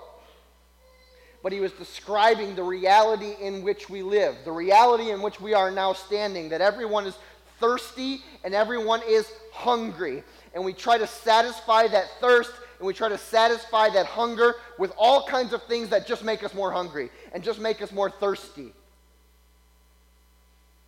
[1.41, 5.55] But he was describing the reality in which we live, the reality in which we
[5.55, 7.17] are now standing, that everyone is
[7.59, 10.23] thirsty and everyone is hungry.
[10.55, 14.93] And we try to satisfy that thirst and we try to satisfy that hunger with
[14.97, 18.09] all kinds of things that just make us more hungry and just make us more
[18.09, 18.73] thirsty.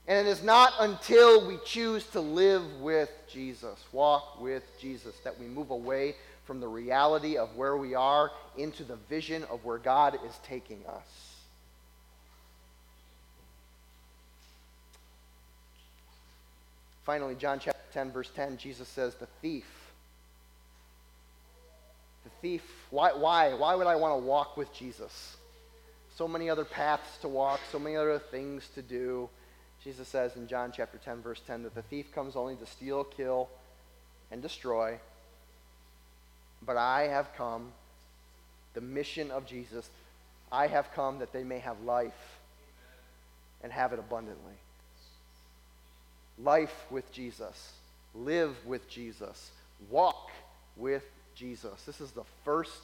[0.07, 5.37] And it is not until we choose to live with Jesus, walk with Jesus, that
[5.37, 9.77] we move away from the reality of where we are into the vision of where
[9.77, 11.26] God is taking us.
[17.07, 19.65] Finally, John chapter 10, verse 10, Jesus says, The thief
[22.27, 23.53] the thief, why, why?
[23.53, 25.37] Why would I want to walk with Jesus?
[26.17, 29.29] So many other paths to walk, so many other things to do.
[29.81, 33.05] Jesus says in John chapter 10, verse 10, that the thief comes only to steal,
[33.05, 33.47] kill,
[34.29, 34.99] and destroy.
[36.65, 37.71] But I have come,
[38.73, 39.89] the mission of Jesus,
[40.51, 42.39] I have come that they may have life
[43.63, 44.55] and have it abundantly.
[46.37, 47.73] Life with Jesus.
[48.13, 49.51] Live with Jesus.
[49.89, 50.31] Walk
[50.75, 51.03] with
[51.35, 51.83] Jesus.
[51.83, 52.81] This is the first,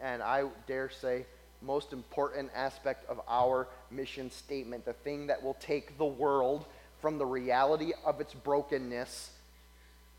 [0.00, 1.26] and I dare say,
[1.60, 4.84] most important aspect of our mission statement.
[4.84, 6.64] The thing that will take the world
[7.00, 9.30] from the reality of its brokenness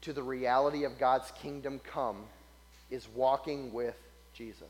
[0.01, 2.23] to the reality of God's kingdom come
[2.89, 3.95] is walking with
[4.33, 4.63] Jesus.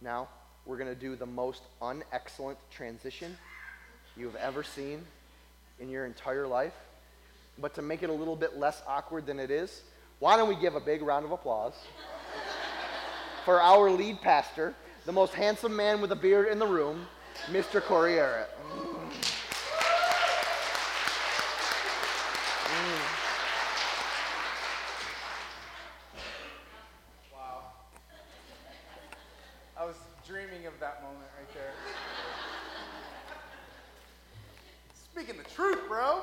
[0.00, 0.28] Now,
[0.66, 3.36] we're going to do the most unexcellent transition
[4.16, 5.02] you've ever seen
[5.80, 6.74] in your entire life.
[7.58, 9.82] But to make it a little bit less awkward than it is,
[10.18, 11.74] why don't we give a big round of applause
[13.44, 14.74] for our lead pastor,
[15.06, 17.06] the most handsome man with a beard in the room,
[17.46, 17.82] Mr.
[17.82, 18.50] Corey Arrett.
[27.32, 27.62] Wow.
[29.76, 29.96] I was
[30.26, 31.72] dreaming of that moment right there.
[34.94, 36.22] Speaking the truth, bro.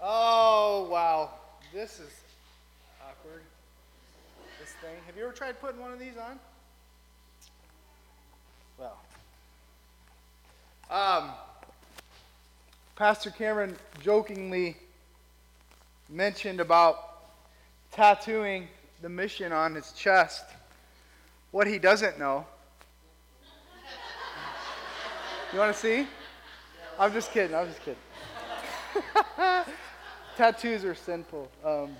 [0.00, 1.30] Oh, wow.
[1.72, 2.12] This is
[3.02, 3.42] awkward.
[4.60, 4.96] This thing.
[5.06, 6.38] Have you ever tried putting one of these on?
[8.76, 8.98] Well.
[10.90, 11.30] Um,
[12.96, 14.76] Pastor Cameron jokingly
[16.10, 17.30] mentioned about
[17.92, 18.68] tattooing
[19.00, 20.44] the mission on his chest.
[21.50, 22.44] What he doesn't know.
[25.50, 26.06] You want to see?
[26.98, 27.56] I'm just kidding.
[27.56, 27.96] I'm just kidding.
[30.36, 31.50] Tattoos are sinful.
[31.64, 31.96] Um,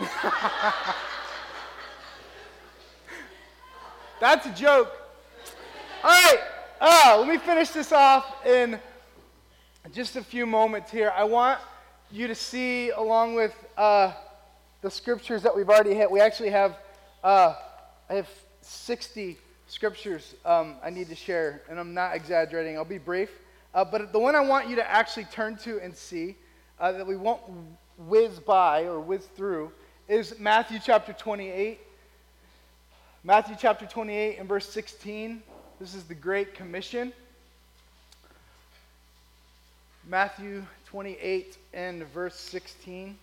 [4.24, 4.90] that's a joke.
[6.02, 6.38] All right,
[6.80, 8.80] uh, let me finish this off in
[9.92, 11.12] just a few moments here.
[11.14, 11.60] I want
[12.10, 14.12] you to see, along with uh,
[14.80, 16.78] the scriptures that we've already hit, we actually have,
[17.22, 17.54] uh,
[18.08, 18.28] I have
[18.62, 22.78] 60 scriptures um, I need to share, and I'm not exaggerating.
[22.78, 23.28] I'll be brief.
[23.74, 26.36] Uh, but the one I want you to actually turn to and see
[26.80, 27.42] uh, that we won't
[27.98, 29.70] whiz by or whiz through
[30.08, 31.78] is Matthew chapter 28.
[33.26, 35.42] Matthew chapter 28 and verse 16.
[35.80, 37.10] This is the Great Commission.
[40.06, 43.16] Matthew 28 and verse 16.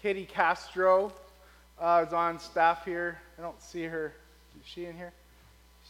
[0.00, 1.12] Katie Castro
[1.78, 3.18] uh, is on staff here.
[3.38, 4.14] I don't see her.
[4.58, 5.12] Is she in here?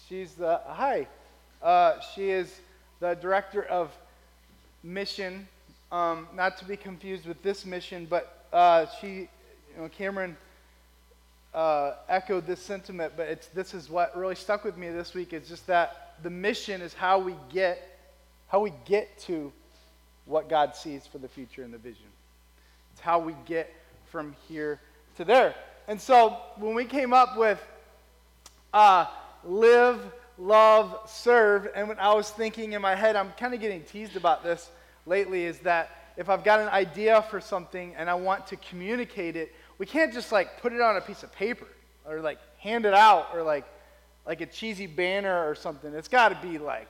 [0.08, 1.06] She's the, hi.
[1.62, 2.58] Uh, she is
[2.98, 3.96] the director of
[4.82, 5.46] mission,
[5.90, 9.28] um, not to be confused with this mission, but uh, she, you
[9.78, 10.36] know, Cameron
[11.54, 15.32] uh, echoed this sentiment, but it's, this is what really stuck with me this week.
[15.32, 17.98] is just that the mission is how we get,
[18.48, 19.52] how we get to
[20.26, 22.06] what God sees for the future in the vision.
[22.92, 23.72] It's how we get
[24.06, 24.80] from here
[25.16, 25.54] to there.
[25.86, 27.62] And so when we came up with
[28.74, 29.06] uh,
[29.42, 30.00] live,
[30.36, 34.16] love, serve, and when I was thinking in my head, I'm kind of getting teased
[34.16, 34.68] about this
[35.08, 39.36] lately, is that if I've got an idea for something and I want to communicate
[39.36, 41.68] it, we can't just like put it on a piece of paper
[42.06, 43.64] or like hand it out or like
[44.26, 45.94] like a cheesy banner or something.
[45.94, 46.88] It's got to be like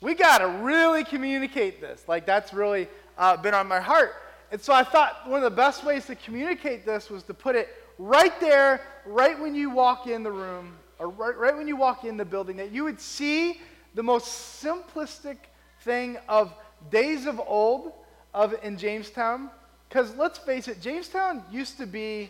[0.00, 2.04] we got to really communicate this.
[2.06, 4.14] Like that's really uh, been on my heart.
[4.52, 7.56] And so I thought one of the best ways to communicate this was to put
[7.56, 11.76] it right there, right when you walk in the room, or right, right when you
[11.76, 13.60] walk in the building, that you would see
[13.94, 15.38] the most simplistic
[15.80, 16.52] thing of
[16.90, 17.92] days of old
[18.32, 19.50] of in Jamestown
[19.88, 22.28] because let's face it, Jamestown used to be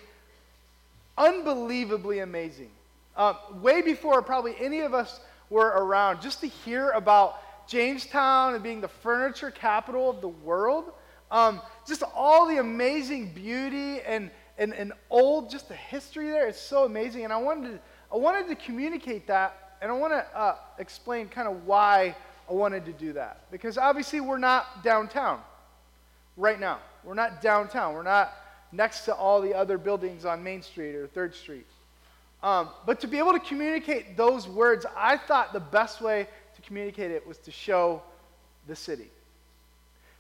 [1.17, 2.71] unbelievably amazing.
[3.17, 8.63] Uh, way before probably any of us were around, just to hear about Jamestown and
[8.63, 10.93] being the furniture capital of the world,
[11.31, 16.57] um, just all the amazing beauty and, and, and old, just the history there is
[16.57, 17.25] so amazing.
[17.25, 17.81] And I wanted to,
[18.13, 22.15] I wanted to communicate that, and I want to uh, explain kind of why
[22.49, 23.51] I wanted to do that.
[23.51, 25.41] Because obviously, we're not downtown
[26.37, 26.79] right now.
[27.03, 27.95] We're not downtown.
[27.95, 28.33] We're not
[28.73, 31.67] next to all the other buildings on Main Street or 3rd Street.
[32.43, 36.27] Um, but to be able to communicate those words, I thought the best way
[36.57, 38.03] to communicate it was to show
[38.67, 39.09] the city.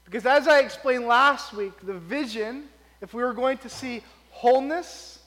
[0.04, 2.68] Because as I explained last week, the vision,
[3.00, 5.18] if we were going to see wholeness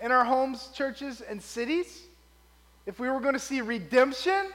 [0.00, 2.02] in our homes, churches, and cities,
[2.86, 4.46] if we were going to see redemption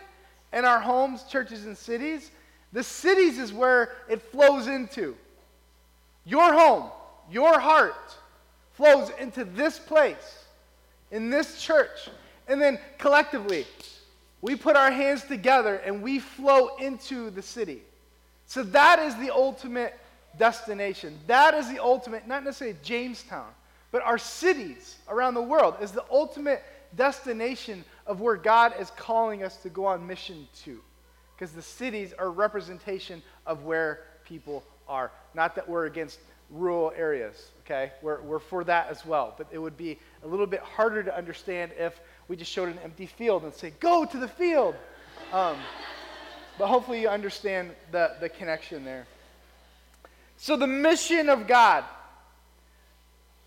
[0.56, 2.32] in our homes, churches, and cities,
[2.72, 5.16] the cities is where it flows into.
[6.26, 6.90] Your home,
[7.30, 8.16] your heart
[8.74, 10.46] flows into this place,
[11.12, 12.10] in this church.
[12.48, 13.68] And then collectively,
[14.42, 17.82] we put our hands together and we flow into the city.
[18.48, 19.98] So that is the ultimate
[20.38, 21.18] destination.
[21.28, 23.50] That is the ultimate, not necessarily Jamestown,
[23.92, 26.64] but our cities around the world is the ultimate
[26.96, 30.80] destination of where God is calling us to go on mission to.
[31.36, 35.12] Because the cities are representation of where people are.
[35.34, 36.20] Not that we're against
[36.50, 37.92] rural areas, okay?
[38.02, 39.34] We're, we're for that as well.
[39.38, 42.80] But it would be a little bit harder to understand if we just showed an
[42.84, 44.76] empty field and say, go to the field.
[45.34, 45.58] Um,
[46.58, 49.08] but hopefully you understand the, the connection there.
[50.38, 51.84] So, the mission of God.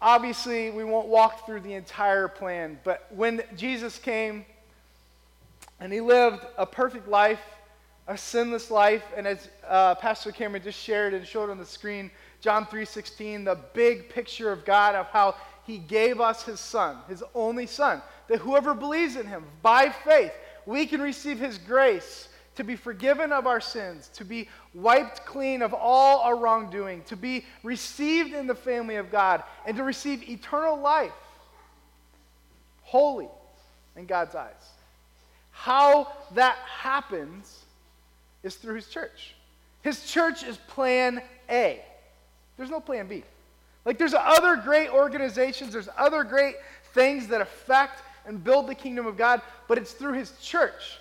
[0.00, 4.44] Obviously, we won't walk through the entire plan, but when Jesus came
[5.80, 7.40] and he lived a perfect life,
[8.06, 9.04] a sinless life.
[9.16, 13.58] And as uh, Pastor Cameron just shared and showed on the screen, John 3:16, the
[13.74, 15.34] big picture of God of how
[15.66, 20.32] he gave us his son, his only son, that whoever believes in him by faith,
[20.64, 22.28] we can receive his grace
[22.58, 27.14] to be forgiven of our sins, to be wiped clean of all our wrongdoing, to
[27.14, 31.12] be received in the family of God, and to receive eternal life,
[32.82, 33.28] holy
[33.94, 34.72] in God's eyes.
[35.52, 37.62] How that happens
[38.42, 39.36] is through his church.
[39.82, 41.80] His church is plan A.
[42.56, 43.22] There's no plan B.
[43.84, 46.56] Like there's other great organizations, there's other great
[46.92, 50.98] things that affect and build the kingdom of God, but it's through his church.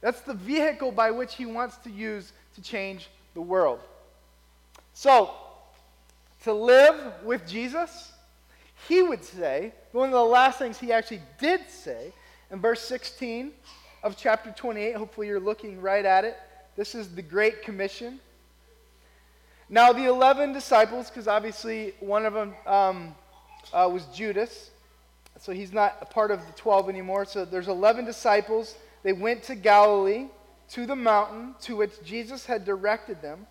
[0.00, 3.80] That's the vehicle by which he wants to use to change the world.
[4.94, 5.30] So,
[6.44, 8.12] to live with Jesus,
[8.88, 12.12] he would say, one of the last things he actually did say
[12.50, 13.52] in verse 16
[14.02, 16.36] of chapter 28, hopefully you're looking right at it.
[16.76, 18.20] This is the Great Commission.
[19.68, 23.14] Now, the 11 disciples, because obviously one of them um,
[23.72, 24.70] uh, was Judas,
[25.38, 27.24] so he's not a part of the 12 anymore.
[27.24, 28.74] So there's 11 disciples.
[29.02, 30.26] They went to Galilee,
[30.70, 33.46] to the mountain to which Jesus had directed them.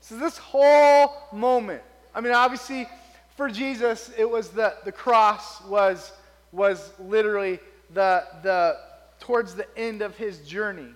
[0.00, 1.82] So this whole moment,
[2.14, 2.88] I mean, obviously,
[3.36, 6.12] for Jesus, it was the, the cross was,
[6.50, 7.60] was literally
[7.92, 8.78] the, the,
[9.20, 10.88] towards the end of his journey.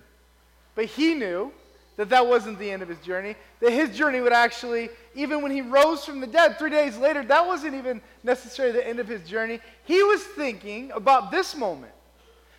[0.75, 1.51] But he knew
[1.95, 5.51] that that wasn't the end of his journey, that his journey would actually, even when
[5.51, 9.07] he rose from the dead three days later, that wasn't even necessarily the end of
[9.07, 9.59] his journey.
[9.85, 11.93] He was thinking about this moment.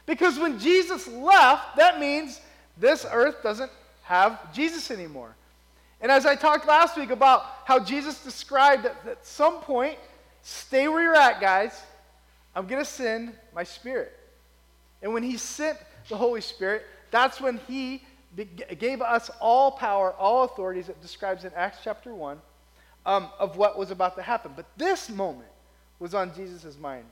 [0.09, 2.41] Because when Jesus left, that means
[2.77, 3.71] this earth doesn't
[4.03, 5.37] have Jesus anymore.
[6.01, 9.99] And as I talked last week about how Jesus described that at some point
[10.43, 11.79] Stay where you're at, guys.
[12.55, 14.19] I'm going to send my spirit.
[15.03, 15.79] And when he sent
[16.09, 18.03] the Holy Spirit, that's when he
[18.79, 22.41] gave us all power, all authorities, it describes in Acts chapter 1,
[23.05, 24.53] um, of what was about to happen.
[24.57, 25.51] But this moment
[25.99, 27.05] was on Jesus' mind.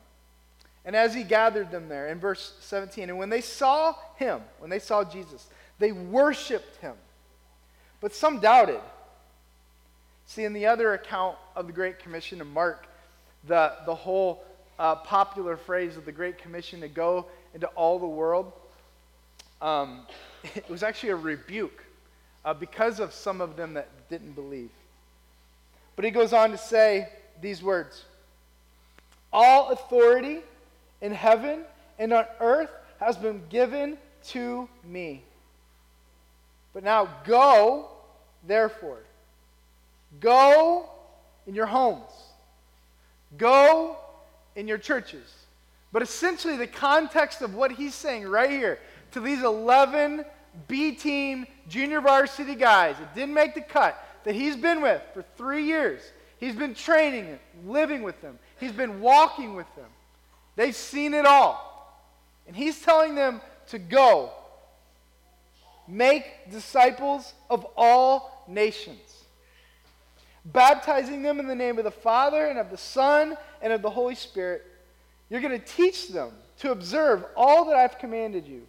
[0.87, 4.71] And as he gathered them there, in verse 17, and when they saw him, when
[4.71, 5.49] they saw Jesus,
[5.81, 6.95] they worshiped him.
[8.01, 8.81] But some doubted.
[10.27, 12.87] See, in the other account of the Great Commission in Mark,
[13.49, 14.45] the, the whole
[14.79, 18.53] uh, popular phrase of the Great Commission to go into all the world,
[19.61, 20.07] um,
[20.55, 21.83] it was actually a rebuke
[22.45, 24.71] uh, because of some of them that didn't believe.
[25.97, 27.09] But he goes on to say
[27.41, 28.05] these words
[29.33, 30.43] All authority
[31.07, 31.61] in heaven
[32.01, 35.23] and on earth has been given to me.
[36.75, 37.89] But now go,
[38.45, 38.99] therefore.
[40.19, 40.91] Go
[41.47, 42.11] in your homes.
[43.39, 43.97] Go
[44.57, 45.33] in your churches.
[45.93, 48.81] But essentially, the context of what he's saying right here
[49.13, 50.25] to these 11
[50.67, 55.25] B team junior varsity guys that didn't make the cut, that he's been with for
[55.37, 56.01] three years,
[56.39, 59.87] he's been training living with them, he's been walking with them.
[60.57, 61.63] They've seen it all.
[62.47, 64.31] And he's telling them to go
[65.89, 69.17] make disciples of all nations
[70.53, 73.91] baptizing them in the name of the Father and of the Son and of the
[73.91, 74.65] Holy Spirit.
[75.29, 78.63] You're going to teach them to observe all that I've commanded you.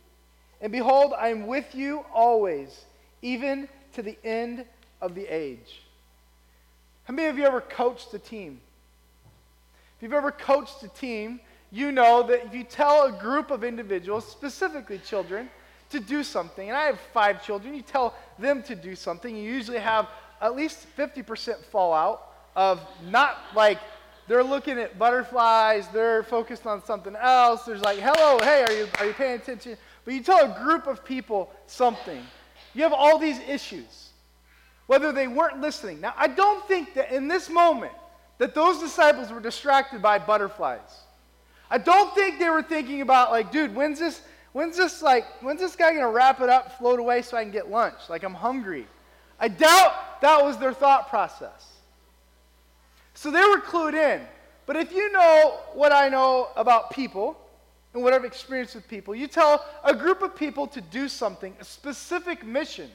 [0.60, 2.86] And behold, I am with you always,
[3.22, 4.66] even to the end
[5.02, 5.82] of the age.
[7.04, 8.60] How many of you ever coached a team?
[9.98, 11.40] If you've ever coached a team,
[11.72, 15.50] you know that if you tell a group of individuals, specifically children,
[15.90, 19.44] to do something, and I have five children, you tell them to do something, you
[19.44, 20.08] usually have
[20.42, 23.80] at least 50% fallout of not like
[24.28, 27.64] they're looking at butterflies, they're focused on something else.
[27.64, 29.78] There's like, hello, hey, are you, are you paying attention?
[30.04, 32.22] But you tell a group of people something,
[32.74, 34.10] you have all these issues,
[34.88, 36.02] whether they weren't listening.
[36.02, 37.94] Now, I don't think that in this moment
[38.38, 41.07] that those disciples were distracted by butterflies.
[41.70, 44.22] I don't think they were thinking about like, dude, when's this,
[44.54, 47.52] when's this like, when's this guy gonna wrap it up, float away so I can
[47.52, 47.96] get lunch?
[48.10, 48.88] Like I'm hungry.
[49.40, 51.74] I doubt that was their thought process.
[53.14, 54.22] So they were clued in.
[54.66, 57.40] But if you know what I know about people
[57.94, 61.56] and what I've experienced with people, you tell a group of people to do something,
[61.60, 62.90] a specific mission,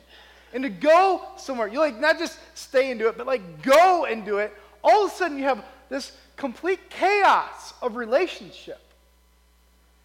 [0.53, 1.69] and to go somewhere.
[1.69, 4.53] You like not just stay and do it, but like go and do it.
[4.85, 8.81] All of a sudden, you have this complete chaos of relationship.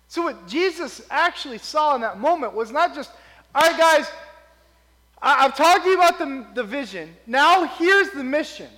[0.07, 3.11] So, what Jesus actually saw in that moment was not just,
[3.53, 4.09] all right, guys,
[5.21, 7.13] I, have talked to you about the, the vision.
[7.25, 8.69] Now here's the mission.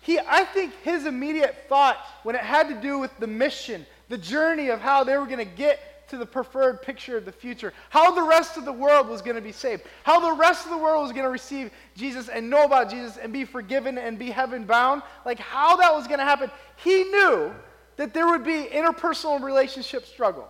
[0.00, 4.18] He, I think his immediate thought when it had to do with the mission, the
[4.18, 7.72] journey of how they were going to get to the preferred picture of the future,
[7.88, 10.70] how the rest of the world was going to be saved, how the rest of
[10.70, 14.18] the world was going to receive Jesus and know about Jesus and be forgiven and
[14.18, 16.50] be heaven bound, like how that was going to happen.
[16.82, 17.52] He knew
[17.96, 20.48] that there would be interpersonal relationship struggle.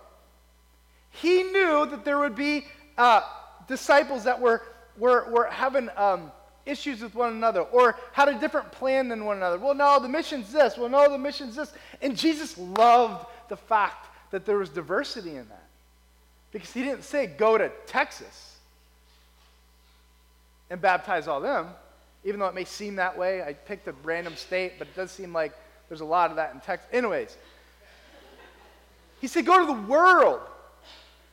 [1.11, 2.64] He knew that there would be
[2.97, 3.22] uh,
[3.68, 4.62] disciples that were
[4.99, 6.30] were, were having um,
[6.66, 9.59] issues with one another or had a different plan than one another.
[9.59, 10.76] Well, no, the mission's this.
[10.76, 11.72] Well, no, the mission's this.
[12.01, 15.68] And Jesus loved the fact that there was diversity in that
[16.53, 18.57] because he didn't say, go to Texas
[20.70, 21.68] and baptize all them,
[22.24, 23.43] even though it may seem that way.
[23.43, 25.53] I picked a random state, but it does seem like
[25.93, 26.88] there's a lot of that in Texas.
[26.90, 27.36] Anyways,
[29.20, 30.40] he said, go to the world.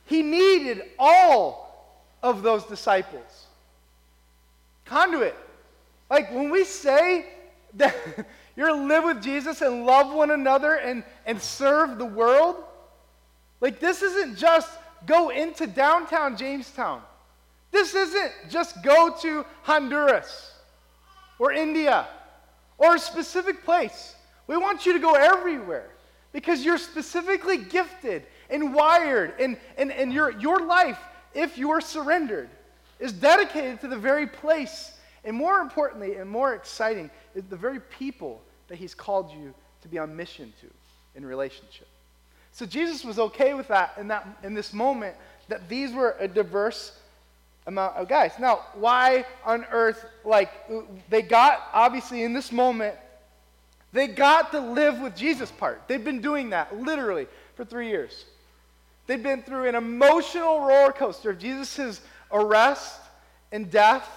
[0.04, 3.46] He needed all of those disciples.
[4.84, 5.34] Conduit.
[6.10, 7.24] Like when we say
[7.72, 7.96] that
[8.54, 12.56] you're live with Jesus and love one another and, and serve the world,
[13.62, 14.70] like this isn't just
[15.06, 17.00] go into downtown Jamestown.
[17.70, 20.52] This isn't just go to Honduras
[21.38, 22.06] or India
[22.76, 24.16] or a specific place.
[24.50, 25.88] We want you to go everywhere
[26.32, 30.98] because you're specifically gifted and wired, and, and, and your, your life,
[31.34, 32.48] if you're surrendered,
[32.98, 37.78] is dedicated to the very place, and more importantly and more exciting, is the very
[37.78, 40.66] people that he's called you to be on mission to
[41.14, 41.86] in relationship.
[42.50, 45.14] So Jesus was okay with that in, that, in this moment
[45.46, 46.98] that these were a diverse
[47.68, 48.32] amount of guys.
[48.40, 50.50] Now, why on earth, like,
[51.08, 52.96] they got, obviously, in this moment,
[53.92, 55.82] they got the live with Jesus part.
[55.88, 58.24] They've been doing that literally for three years.
[59.06, 63.00] They've been through an emotional roller coaster of Jesus' arrest
[63.50, 64.08] and death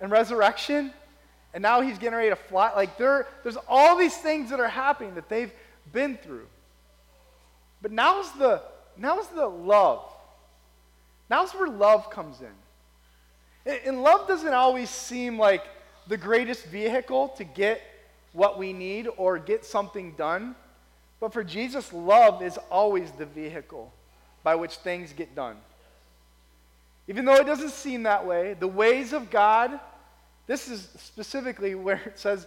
[0.00, 0.92] and resurrection
[1.52, 2.72] And now he's getting ready to fly.
[2.74, 5.52] Like there, there's all these things that are happening that they've
[5.92, 6.46] been through.
[7.82, 8.62] But now's the
[8.96, 10.04] now's the love.
[11.28, 13.80] Now's where love comes in.
[13.84, 15.64] And love doesn't always seem like
[16.06, 17.82] the greatest vehicle to get
[18.32, 20.54] what we need or get something done.
[21.20, 23.92] But for Jesus, love is always the vehicle
[24.42, 25.56] by which things get done.
[27.08, 29.78] Even though it doesn't seem that way, the ways of God,
[30.46, 32.46] this is specifically where it says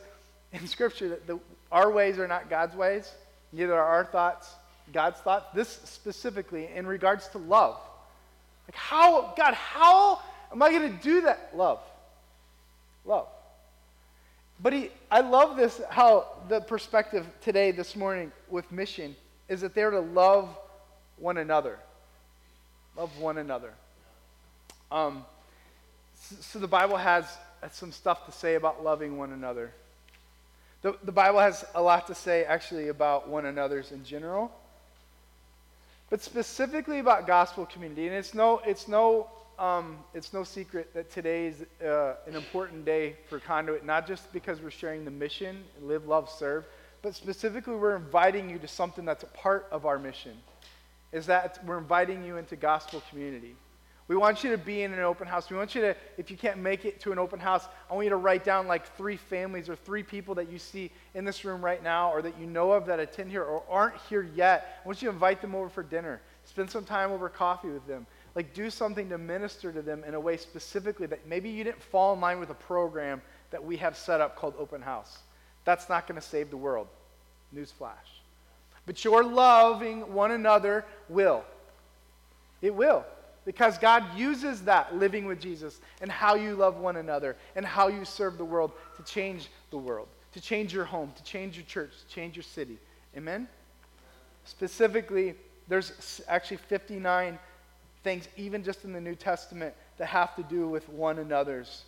[0.52, 1.40] in Scripture that the,
[1.72, 3.12] our ways are not God's ways,
[3.52, 4.54] neither are our thoughts
[4.92, 5.46] God's thoughts.
[5.54, 7.80] This specifically in regards to love.
[8.68, 10.20] Like, how, God, how
[10.52, 11.52] am I going to do that?
[11.56, 11.80] Love.
[13.06, 13.28] Love.
[14.62, 19.16] But he, I love this, how the perspective today, this morning, with mission
[19.50, 20.58] is that they're to love
[21.18, 21.78] one another.
[22.96, 23.74] Love one another.
[24.92, 25.26] Um,
[26.16, 27.26] so, so the Bible has
[27.72, 29.72] some stuff to say about loving one another.
[30.82, 34.52] The, the Bible has a lot to say, actually, about one another's in general,
[36.10, 38.08] but specifically about gospel community.
[38.08, 39.30] And it's no, it's no
[39.60, 44.32] um, it's no secret that today is uh, an important day for Conduit, not just
[44.34, 46.66] because we're sharing the mission, live, love, serve,
[47.02, 50.38] but specifically we're inviting you to something that's a part of our mission.
[51.12, 53.56] Is that we're inviting you into gospel community.
[54.08, 55.50] We want you to be in an open house.
[55.50, 58.06] We want you to, if you can't make it to an open house, I want
[58.06, 61.46] you to write down like three families or three people that you see in this
[61.46, 64.82] room right now or that you know of that attend here or aren't here yet.
[64.84, 66.20] I want you to invite them over for dinner.
[66.44, 70.14] Spend some time over coffee with them like do something to minister to them in
[70.14, 73.22] a way specifically that maybe you didn't fall in line with a program
[73.52, 75.20] that we have set up called Open House.
[75.66, 76.88] That's not going to save the world.
[77.56, 77.92] Newsflash.
[78.86, 81.44] But your loving one another will.
[82.62, 83.06] It will.
[83.46, 87.88] Because God uses that living with Jesus and how you love one another and how
[87.90, 91.66] you serve the world to change the world, to change your home, to change your
[91.66, 92.78] church, to change your city.
[93.16, 93.48] Amen?
[94.46, 95.36] Specifically,
[95.68, 97.38] there's actually 59
[98.04, 101.84] things, even just in the New Testament, that have to do with one another's.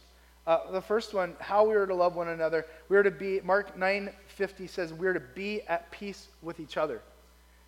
[0.47, 2.66] Uh, the first one, how we are to love one another.
[2.88, 6.78] We are to be, Mark 9:50 says we are to be at peace with each
[6.78, 7.01] other.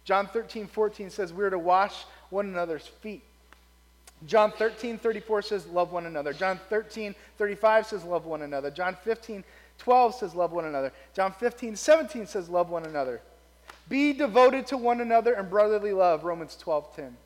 [0.03, 3.23] John 13, 14 says we are to wash one another's feet.
[4.25, 6.33] John 13, 34 says love one another.
[6.33, 8.71] John 13, 35 says love one another.
[8.71, 9.43] John 15,
[9.77, 10.91] 12 says love one another.
[11.13, 13.21] John 15, 17 says love one another.
[13.89, 17.17] Be devoted to one another in brotherly love, Romans 12, 10.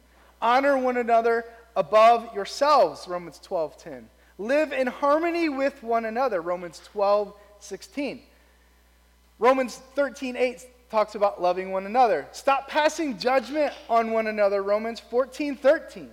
[0.42, 4.10] Honor one another above yourselves, Romans 12:10.
[4.38, 8.24] Live in harmony with one another, Romans 12:16.
[9.40, 12.28] Romans 13:8 talks about loving one another.
[12.32, 16.12] Stop passing judgment on one another, Romans 14:13.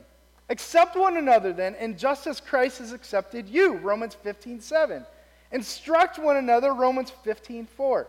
[0.50, 5.06] Accept one another then, and just as Christ has accepted you, Romans 15:7.
[5.50, 8.06] Instruct one another, Romans 15:4.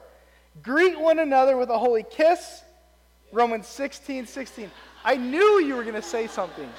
[0.62, 2.64] Greet one another with a holy kiss,
[3.32, 4.72] Romans 16:16.
[5.04, 6.70] I knew you were going to say something.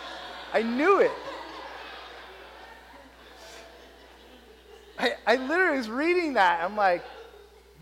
[0.53, 1.12] I knew it.
[4.99, 6.62] I, I literally was reading that.
[6.62, 7.03] I'm like,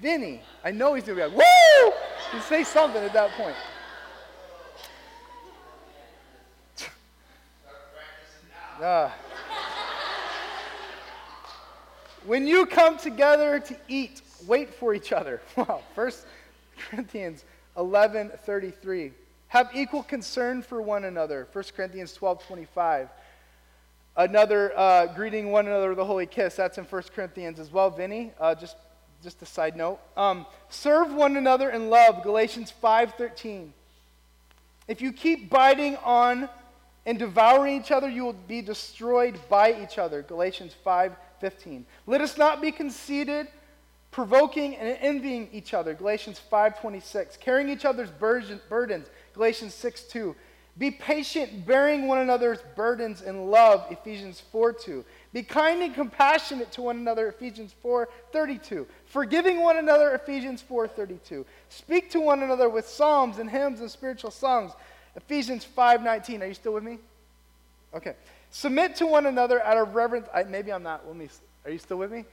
[0.01, 1.93] Vinny, I know he's going to be like, woo!
[2.32, 3.57] You say something at that point.
[8.80, 9.11] Uh,
[12.24, 15.41] when you come together to eat, wait for each other.
[15.57, 15.82] Wow.
[15.97, 16.26] First
[16.78, 17.45] Corinthians
[17.76, 19.11] 11 33.
[19.49, 21.49] Have equal concern for one another.
[21.53, 23.09] 1 Corinthians 12 25.
[24.16, 26.57] Another uh, greeting one another with a holy kiss.
[26.57, 27.88] That's in 1 Corinthians as well.
[27.88, 28.76] Vinny, uh, just,
[29.22, 30.01] just a side note.
[30.16, 32.22] Um, serve one another in love.
[32.22, 33.72] Galatians 5 13.
[34.86, 36.49] If you keep biting on
[37.07, 40.22] and devouring each other, you will be destroyed by each other.
[40.22, 41.86] Galatians 5 15.
[42.07, 43.49] Let us not be conceited
[44.11, 49.07] provoking and envying each other galatians 5.26 carrying each other's burdens
[49.39, 50.34] galatians 6.2
[50.76, 56.82] be patient bearing one another's burdens in love ephesians 4.2 be kind and compassionate to
[56.82, 63.39] one another ephesians 4.32 forgiving one another ephesians 4.32 speak to one another with psalms
[63.39, 64.72] and hymns and spiritual songs
[65.16, 66.99] ephesians 5.19 are you still with me
[67.95, 68.14] okay
[68.51, 71.28] submit to one another out of reverence I, maybe i'm not let me
[71.64, 72.26] are you still with me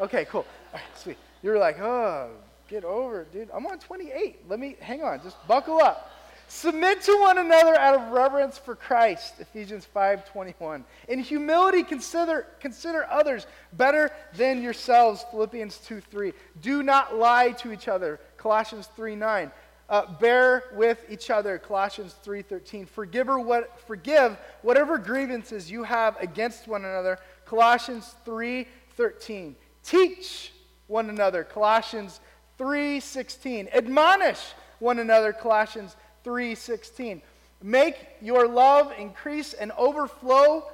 [0.00, 0.46] Okay, cool.
[0.72, 1.18] All right, sweet.
[1.42, 2.30] You're like, oh,
[2.68, 3.50] get over it, dude.
[3.52, 4.48] I'm on 28.
[4.48, 6.10] Let me, hang on, just buckle up.
[6.54, 10.84] Submit to one another out of reverence for Christ, Ephesians 5:21.
[11.08, 16.34] In humility, consider, consider others better than yourselves, Philippians 2:3.
[16.60, 19.50] Do not lie to each other, Colossians 3:9.
[19.88, 22.84] Uh, bear with each other, Colossians 3:13.
[22.84, 29.56] Forgive, what, forgive whatever grievances you have against one another, Colossians 3:13.
[29.82, 30.52] Teach
[30.86, 32.20] one another, Colossians
[32.58, 33.70] 3:16.
[33.72, 37.22] Admonish one another, Colossians 3:16.
[37.62, 40.64] Make your love increase and overflow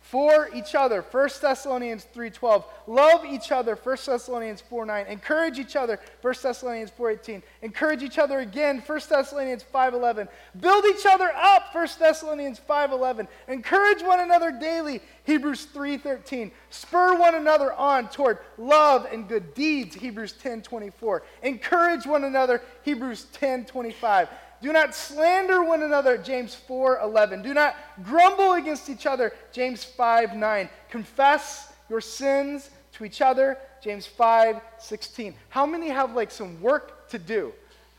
[0.00, 1.02] for each other.
[1.02, 3.74] 1 thessalonians 3.12 love each other.
[3.76, 6.00] 1 thessalonians 4.9 encourage each other.
[6.22, 8.82] 1 thessalonians 4.18 encourage each other again.
[8.86, 10.28] 1 thessalonians 5.11
[10.60, 11.74] build each other up.
[11.74, 15.02] 1 thessalonians 5.11 encourage one another daily.
[15.24, 19.94] Hebrews 3.13 spur one another on toward love and good deeds.
[19.94, 22.62] Hebrews 10.24 encourage one another.
[22.82, 24.28] Hebrews 10.25
[24.60, 27.42] do not slander one another, James 4 11.
[27.42, 30.68] Do not grumble against each other, James 5 9.
[30.90, 35.34] Confess your sins to each other, James 5 16.
[35.48, 37.52] How many have like some work to do?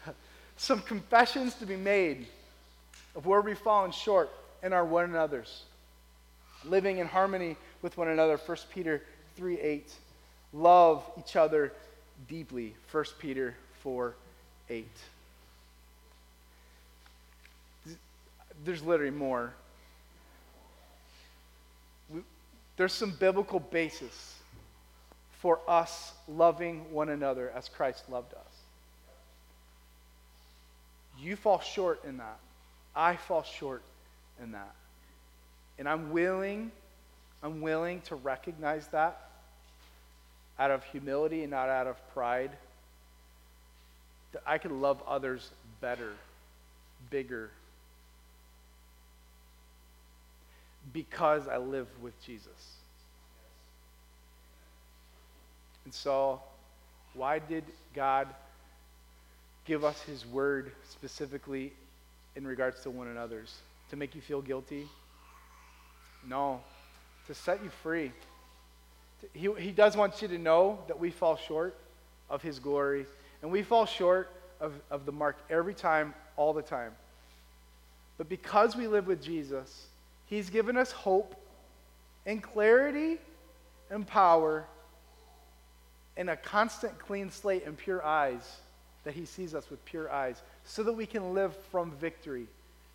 [0.58, 2.28] Some confessions to be made
[3.16, 4.30] of where we've fallen short
[4.62, 5.64] in our one another's.
[6.66, 9.02] Living in harmony with one another, 1 Peter
[9.38, 9.92] 3 8.
[10.52, 11.72] Love each other
[12.28, 14.14] deeply, 1 Peter 4
[14.70, 14.86] 8.
[18.66, 19.54] There's literally more.
[22.78, 24.36] There's some biblical basis
[25.40, 28.40] for us loving one another as Christ loved us.
[31.20, 32.40] You fall short in that.
[32.96, 33.82] I fall short
[34.42, 34.74] in that.
[35.78, 36.72] And I'm willing,
[37.44, 39.30] I'm willing to recognize that
[40.58, 42.52] out of humility and not out of pride.
[44.34, 45.50] That I can love others
[45.82, 46.12] better,
[47.10, 47.50] bigger,
[50.94, 52.76] because I live with Jesus.
[55.86, 56.42] And so,
[57.14, 57.64] why did
[57.96, 58.28] God
[59.66, 61.74] give us His word specifically
[62.36, 63.56] in regards to one another's?
[63.90, 64.88] To make you feel guilty?
[66.28, 66.62] No,
[67.28, 68.12] to set you free.
[69.34, 71.76] He, he does want you to know that we fall short
[72.30, 73.06] of His glory,
[73.42, 76.92] and we fall short of, of the mark every time, all the time.
[78.18, 79.88] But because we live with Jesus,
[80.30, 81.36] He's given us hope
[82.26, 83.18] and clarity
[83.90, 84.66] and power
[86.16, 88.58] and a constant clean slate and pure eyes
[89.06, 92.46] that He sees us with pure eyes so that we can live from victory,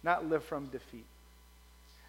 [0.03, 1.07] not live from defeat.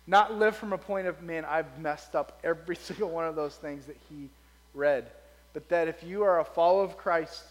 [0.08, 3.56] Not live from a point of, man, I've messed up every single one of those
[3.56, 4.30] things that He
[4.76, 5.10] read.
[5.54, 7.44] But that if you are a follower of Christ,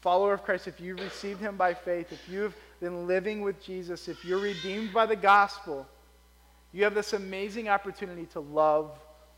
[0.00, 4.08] follower of Christ, if you've received Him by faith, if you've been living with Jesus,
[4.08, 5.86] if you're redeemed by the gospel,
[6.72, 8.92] you have this amazing opportunity to love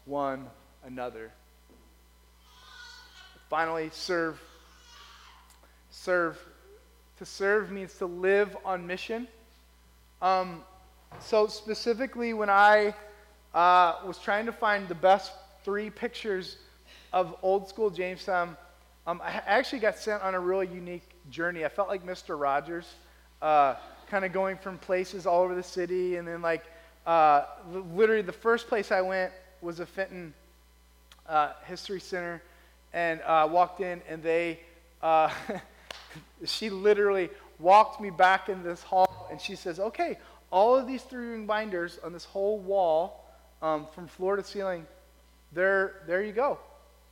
[0.04, 0.46] one
[0.84, 1.30] another.
[3.48, 4.40] Finally, serve.
[5.90, 6.38] Serve.
[7.18, 9.28] To serve means to live on mission.
[10.20, 10.62] Um,
[11.20, 12.94] so, specifically, when I
[13.54, 15.32] uh, was trying to find the best
[15.64, 16.56] three pictures
[17.12, 18.56] of old school Jamestown,
[19.06, 21.64] um, I actually got sent on a really unique journey.
[21.64, 22.38] I felt like Mr.
[22.40, 22.94] Rogers,
[23.40, 23.76] uh,
[24.08, 26.64] kind of going from places all over the city and then like
[27.06, 27.44] uh,
[27.94, 30.32] literally, the first place I went was a Fenton
[31.28, 32.42] uh, History Center,
[32.92, 34.60] and uh, walked in, and they,
[35.02, 35.30] uh,
[36.44, 40.18] she literally walked me back in this hall, and she says, "Okay,
[40.50, 43.24] all of these three-ring binders on this whole wall,
[43.62, 44.86] um, from floor to ceiling,
[45.52, 46.58] there, there you go.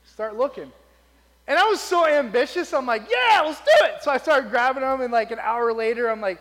[0.05, 0.71] Start looking."
[1.49, 2.73] And I was so ambitious.
[2.73, 5.73] I'm like, "Yeah, let's do it!" So I started grabbing them, and like an hour
[5.73, 6.41] later, I'm like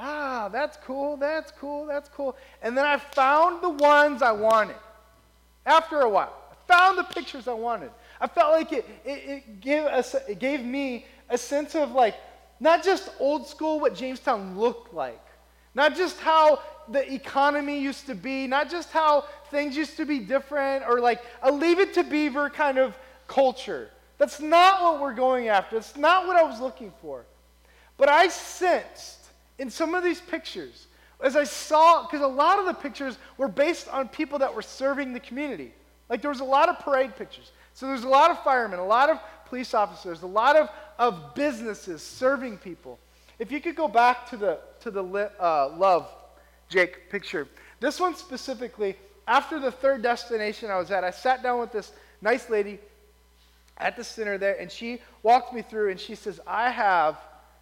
[0.00, 2.36] ah, that's cool, that's cool, that's cool.
[2.62, 4.76] And then I found the ones I wanted
[5.66, 6.34] after a while.
[6.50, 7.90] I found the pictures I wanted.
[8.20, 12.16] I felt like it, it, it, gave, us, it gave me a sense of like,
[12.58, 15.24] not just old school, what Jamestown looked like,
[15.74, 20.18] not just how the economy used to be, not just how things used to be
[20.18, 22.96] different, or like a leave it to beaver kind of
[23.28, 23.90] culture.
[24.18, 25.76] That's not what we're going after.
[25.76, 27.24] That's not what I was looking for.
[27.96, 29.19] But I sensed
[29.60, 30.86] in some of these pictures,
[31.22, 34.62] as I saw, because a lot of the pictures were based on people that were
[34.62, 35.72] serving the community.
[36.08, 37.52] Like there was a lot of parade pictures.
[37.74, 41.34] So there's a lot of firemen, a lot of police officers, a lot of, of
[41.34, 42.98] businesses serving people.
[43.38, 46.08] If you could go back to the, to the uh, love,
[46.70, 47.46] Jake, picture.
[47.80, 48.96] This one specifically,
[49.28, 51.92] after the third destination I was at, I sat down with this
[52.22, 52.78] nice lady
[53.76, 57.18] at the center there, and she walked me through and she says, I have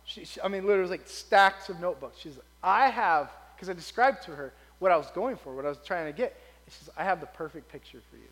[0.08, 2.18] she, she, I mean, literally, like stacks of notebooks.
[2.18, 5.66] She's like, I have, because I described to her what I was going for, what
[5.66, 6.34] I was trying to get.
[6.64, 8.22] And she I have the perfect picture for you.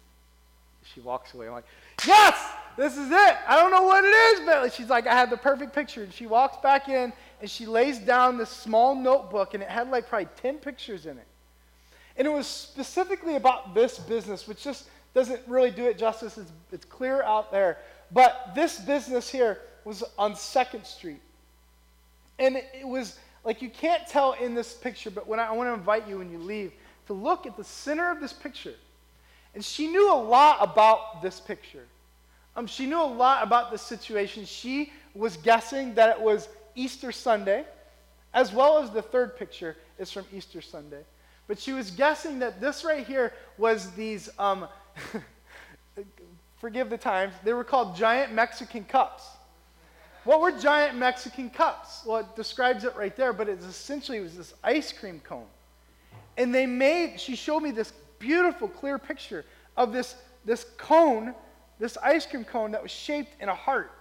[0.95, 1.47] She walks away.
[1.47, 1.66] I'm like,
[2.07, 2.39] yes,
[2.79, 3.37] this is it.
[3.47, 6.03] I don't know what it is, but she's like, I have the perfect picture.
[6.03, 9.91] And she walks back in and she lays down this small notebook, and it had
[9.91, 11.27] like probably 10 pictures in it.
[12.16, 16.39] And it was specifically about this business, which just doesn't really do it justice.
[16.39, 17.79] It's, it's clear out there.
[18.12, 21.20] But this business here was on 2nd Street.
[22.39, 25.68] And it was like you can't tell in this picture, but when I, I want
[25.68, 26.72] to invite you when you leave
[27.07, 28.74] to look at the center of this picture.
[29.55, 31.87] And she knew a lot about this picture.
[32.57, 34.45] Um, she knew a lot about the situation.
[34.45, 37.64] She was guessing that it was Easter Sunday,
[38.34, 41.03] as well as the third picture is from Easter Sunday.
[41.49, 44.66] But she was guessing that this right here was these, um,
[46.59, 49.24] forgive the times, they were called giant Mexican cups.
[50.27, 52.03] What were giant Mexican cups?
[52.05, 55.47] Well, it describes it right there, but it's essentially it was this ice cream cone.
[56.37, 59.45] And they made, she showed me this beautiful, clear picture
[59.77, 61.33] of this, this cone,
[61.79, 63.93] this ice cream cone that was shaped in a heart.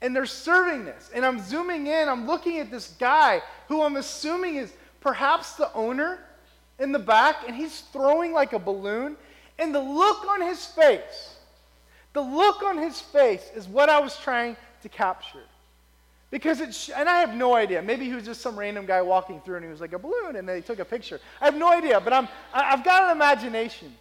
[0.00, 1.10] And they're serving this.
[1.12, 5.72] And I'm zooming in, I'm looking at this guy who I'm assuming is perhaps the
[5.74, 6.20] owner
[6.78, 9.16] in the back, and he's throwing like a balloon.
[9.58, 11.34] And the look on his face,
[12.12, 15.44] the look on his face is what I was trying to capture.
[16.30, 17.82] Because it's, and I have no idea.
[17.82, 20.36] Maybe he was just some random guy walking through and he was like a balloon
[20.36, 21.20] and they took a picture.
[21.40, 23.92] I have no idea, but I'm, I've got an imagination.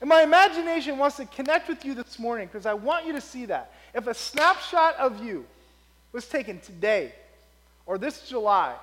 [0.00, 3.20] And my imagination wants to connect with you this morning because I want you to
[3.20, 3.72] see that.
[3.94, 5.46] If a snapshot of you
[6.12, 7.12] was taken today
[7.86, 8.74] or this July,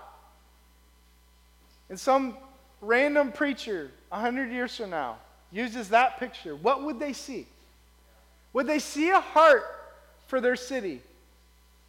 [1.89, 2.35] and some
[2.81, 5.17] random preacher 100 years from now
[5.51, 7.45] uses that picture, what would they see?
[8.53, 9.63] Would they see a heart
[10.27, 11.01] for their city?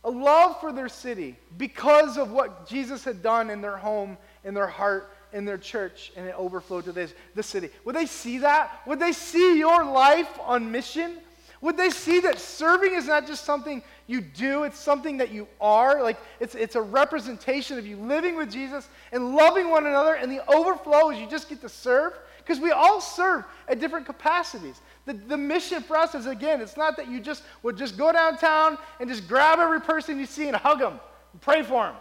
[0.06, 4.54] A love for their city because of what Jesus had done in their home, in
[4.54, 7.68] their heart, in their church, and it overflowed to this, the city.
[7.84, 8.80] Would they see that?
[8.86, 11.18] Would they see your life on mission?
[11.60, 15.48] Would they see that serving is not just something you do, it's something that you
[15.60, 16.02] are?
[16.02, 20.30] Like it's, it's a representation of you living with Jesus and loving one another, and
[20.30, 22.12] the overflow is you just get to serve?
[22.38, 24.80] Because we all serve at different capacities.
[25.06, 28.12] The, the mission for us is again, it's not that you just would just go
[28.12, 31.00] downtown and just grab every person you see and hug them
[31.32, 31.94] and pray for them.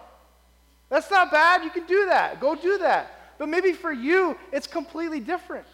[0.89, 1.63] That's not bad.
[1.63, 2.39] You can do that.
[2.39, 3.35] Go do that.
[3.37, 5.65] But maybe for you, it's completely different.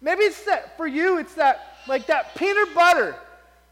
[0.00, 3.14] Maybe it's that for you, it's that like that peanut butter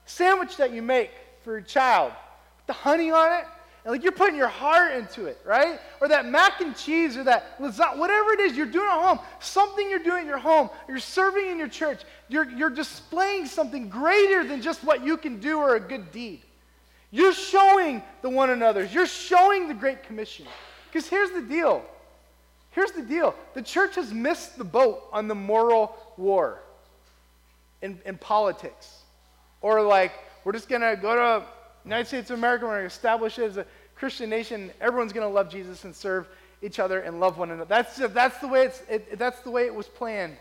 [0.04, 1.10] sandwich that you make
[1.42, 2.12] for your child
[2.56, 3.46] with the honey on it.
[3.85, 5.81] And like you're putting your heart into it, right?
[6.01, 9.18] Or that mac and cheese or that lasagna, whatever it is you're doing at home,
[9.39, 13.89] something you're doing at your home, you're serving in your church, you're, you're displaying something
[13.89, 16.43] greater than just what you can do or a good deed.
[17.11, 20.47] You're showing the one another's, you're showing the Great Commission.
[20.87, 21.85] Because here's the deal
[22.70, 26.62] Here's the deal the church has missed the boat on the moral war
[27.83, 29.03] in, in politics.
[29.61, 30.12] Or like,
[30.45, 31.45] we're just going to go to
[31.85, 35.28] United States of America, we're going to establish it as a Christian nation, everyone's going
[35.28, 36.26] to love Jesus and serve
[36.62, 37.68] each other and love one another.
[37.68, 40.37] That's, that's, the way it's, it, that's the way it was planned.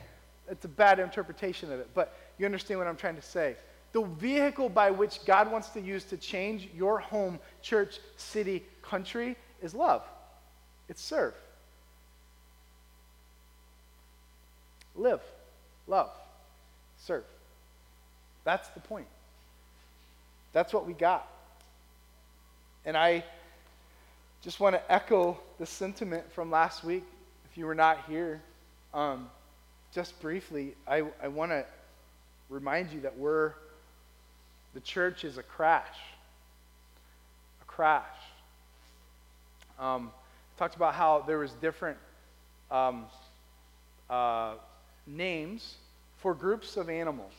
[0.50, 3.56] It's a bad interpretation of it, but you understand what I'm trying to say.
[3.92, 9.36] The vehicle by which God wants to use to change your home, church, city, country
[9.62, 10.04] is love.
[10.88, 11.34] It's serve.
[14.96, 15.22] Live,
[15.88, 16.12] love,
[16.98, 17.24] serve.
[18.44, 19.08] That's the point.
[20.54, 21.28] That's what we got.
[22.86, 23.24] And I
[24.42, 27.04] just want to echo the sentiment from last week.
[27.52, 28.42] If you were not here,
[28.94, 29.30] um,
[29.94, 31.66] just briefly, I, I want to
[32.50, 33.54] remind you that we're,
[34.74, 35.98] the church is a crash.
[37.62, 38.06] A crash.
[39.78, 40.12] Um,
[40.58, 41.98] talked about how there was different
[42.72, 43.06] um,
[44.10, 44.54] uh,
[45.06, 45.76] names
[46.22, 47.34] for groups of animals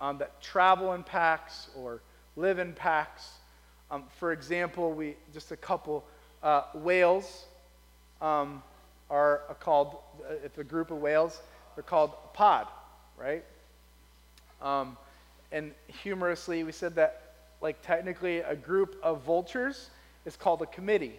[0.00, 2.00] um, that travel in packs or
[2.36, 3.30] live in packs.
[3.90, 6.04] Um, for example, we just a couple
[6.42, 7.46] uh, whales
[8.20, 8.62] um,
[9.10, 9.96] are called.
[10.28, 11.40] Uh, if a group of whales,
[11.74, 12.66] they're called a pod,
[13.16, 13.44] right?
[14.60, 14.96] Um,
[15.52, 19.90] and humorously, we said that like technically a group of vultures
[20.26, 21.14] is called a committee,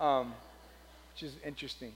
[0.00, 0.34] um,
[1.12, 1.92] which is interesting.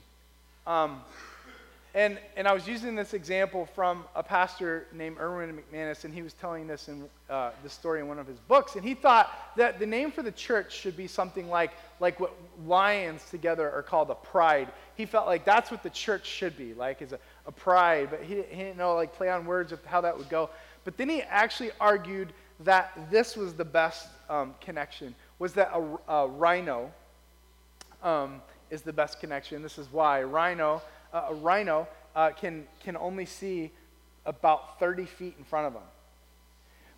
[1.95, 6.23] And, and I was using this example from a pastor named Erwin McManus, and he
[6.23, 8.75] was telling this in uh, story in one of his books.
[8.75, 12.33] And he thought that the name for the church should be something like, like what
[12.65, 14.69] lions together are called a pride.
[14.95, 18.09] He felt like that's what the church should be, like is a, a pride.
[18.09, 20.49] But he, he didn't know like play on words of how that would go.
[20.85, 26.11] But then he actually argued that this was the best um, connection, was that a,
[26.11, 26.91] a rhino
[28.01, 28.41] um,
[28.71, 29.61] is the best connection.
[29.61, 30.23] This is why.
[30.23, 30.81] Rhino
[31.13, 33.71] uh, a rhino uh, can, can only see
[34.25, 35.83] about 30 feet in front of them.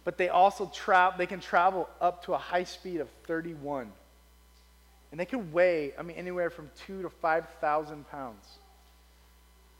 [0.04, 3.92] But they also tra- they can travel up to a high speed of 31.
[5.12, 8.46] And they can weigh, I mean, anywhere from two to 5,000 pounds.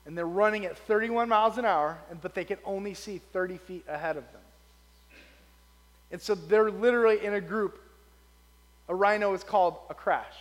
[0.06, 3.58] And they're running at 31 miles an hour, and, but they can only see 30
[3.58, 4.42] feet ahead of them.
[6.12, 7.82] And so they're literally in a group.
[8.88, 10.36] A rhino is called a crash.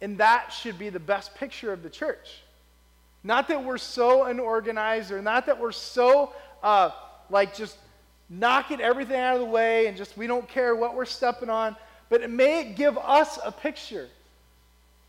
[0.00, 2.42] And that should be the best picture of the church.
[3.24, 6.32] Not that we're so unorganized or not that we're so
[6.62, 6.90] uh,
[7.30, 7.76] like just
[8.28, 11.76] knocking everything out of the way and just we don't care what we're stepping on,
[12.08, 14.08] but it may give us a picture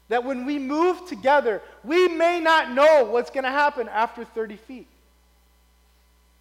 [0.10, 4.56] that when we move together, we may not know what's going to happen after 30
[4.56, 4.88] feet.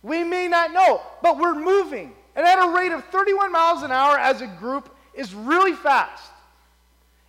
[0.03, 2.13] We may not know, but we're moving.
[2.37, 6.31] And at a rate of 31 miles an hour as a group is really fast.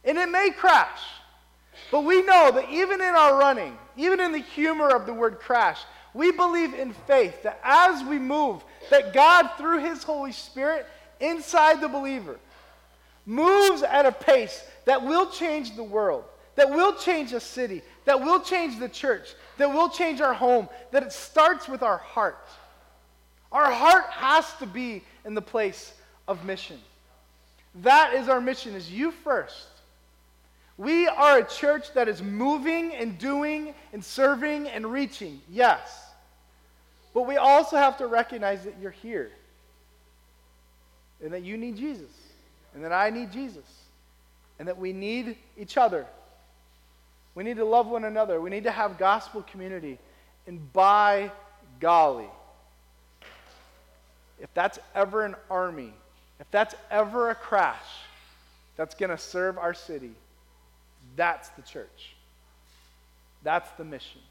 [0.08, 1.02] And it may crash.
[1.92, 5.40] But we know that even in our running, even in the humor of the word
[5.40, 5.80] crash,
[6.14, 10.88] we believe in faith that as we move, that God, through His Holy Spirit,
[11.20, 12.40] inside the believer,
[13.26, 16.24] moves at a pace that will change the world,
[16.56, 20.70] that will change a city, that will change the church, that will change our home,
[20.92, 22.48] that it starts with our heart.
[23.52, 25.94] Our heart has to be in the place
[26.28, 26.80] of mission.
[27.76, 29.68] That is our mission, is you first.
[30.78, 36.08] We are a church that is moving and doing and serving and reaching, yes.
[37.14, 39.32] But we also have to recognize that you're here
[41.24, 42.12] and that you need Jesus
[42.76, 43.66] and that I need Jesus
[44.60, 46.06] and that we need each other.
[47.34, 48.40] We need to love one another.
[48.40, 49.98] We need to have gospel community.
[50.46, 51.32] And by
[51.80, 52.30] golly,
[54.40, 55.94] if that's ever an army,
[56.40, 57.76] if that's ever a crash
[58.76, 60.12] that's going to serve our city,
[61.18, 62.16] that's the church.
[63.44, 64.22] That's the mission.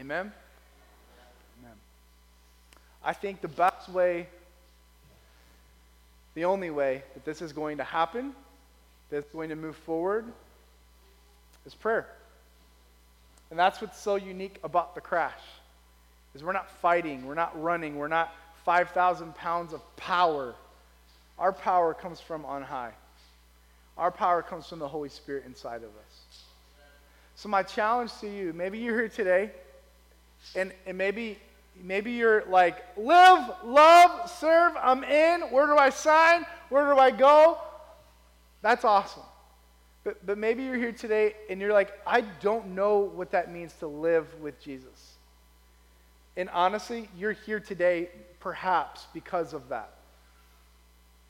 [0.00, 0.32] Amen?
[1.60, 1.76] Amen.
[3.04, 4.26] I think the best way,
[6.34, 8.34] the only way that this is going to happen,
[9.10, 10.24] that's going to move forward,
[11.64, 12.08] is prayer.
[13.50, 15.32] And that's what's so unique about the crash.
[16.34, 18.34] Is we're not fighting, we're not running, we're not
[18.64, 20.54] 5,000 pounds of power.
[21.38, 22.92] Our power comes from on high.
[23.96, 26.44] Our power comes from the Holy Spirit inside of us.
[27.36, 29.50] So, my challenge to you maybe you're here today,
[30.54, 31.38] and, and maybe,
[31.82, 35.42] maybe you're like, live, love, serve, I'm in.
[35.42, 36.44] Where do I sign?
[36.68, 37.58] Where do I go?
[38.62, 39.22] That's awesome.
[40.04, 43.72] But, but maybe you're here today and you're like, I don't know what that means
[43.80, 45.14] to live with Jesus.
[46.36, 49.94] And honestly, you're here today perhaps because of that.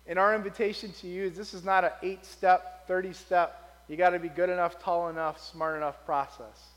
[0.06, 3.96] And our invitation to you is this is not an eight step, 30 step, you
[3.96, 6.68] got to be good enough, tall enough, smart enough process.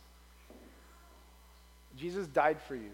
[1.98, 2.92] Jesus died for you.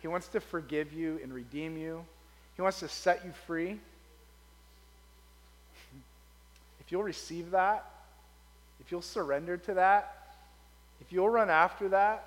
[0.00, 2.04] He wants to forgive you and redeem you,
[2.54, 3.78] He wants to set you free.
[6.78, 7.84] If you'll receive that,
[8.78, 10.36] if you'll surrender to that,
[11.00, 12.24] if you'll run after that,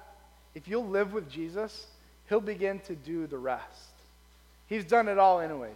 [0.53, 1.87] if you'll live with Jesus,
[2.27, 3.93] He'll begin to do the rest.
[4.67, 5.71] He's done it all, anyways.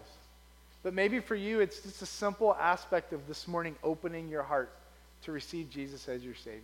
[0.84, 4.70] But maybe for you, it's just a simple aspect of this morning opening your heart
[5.24, 6.60] to receive Jesus as your Savior.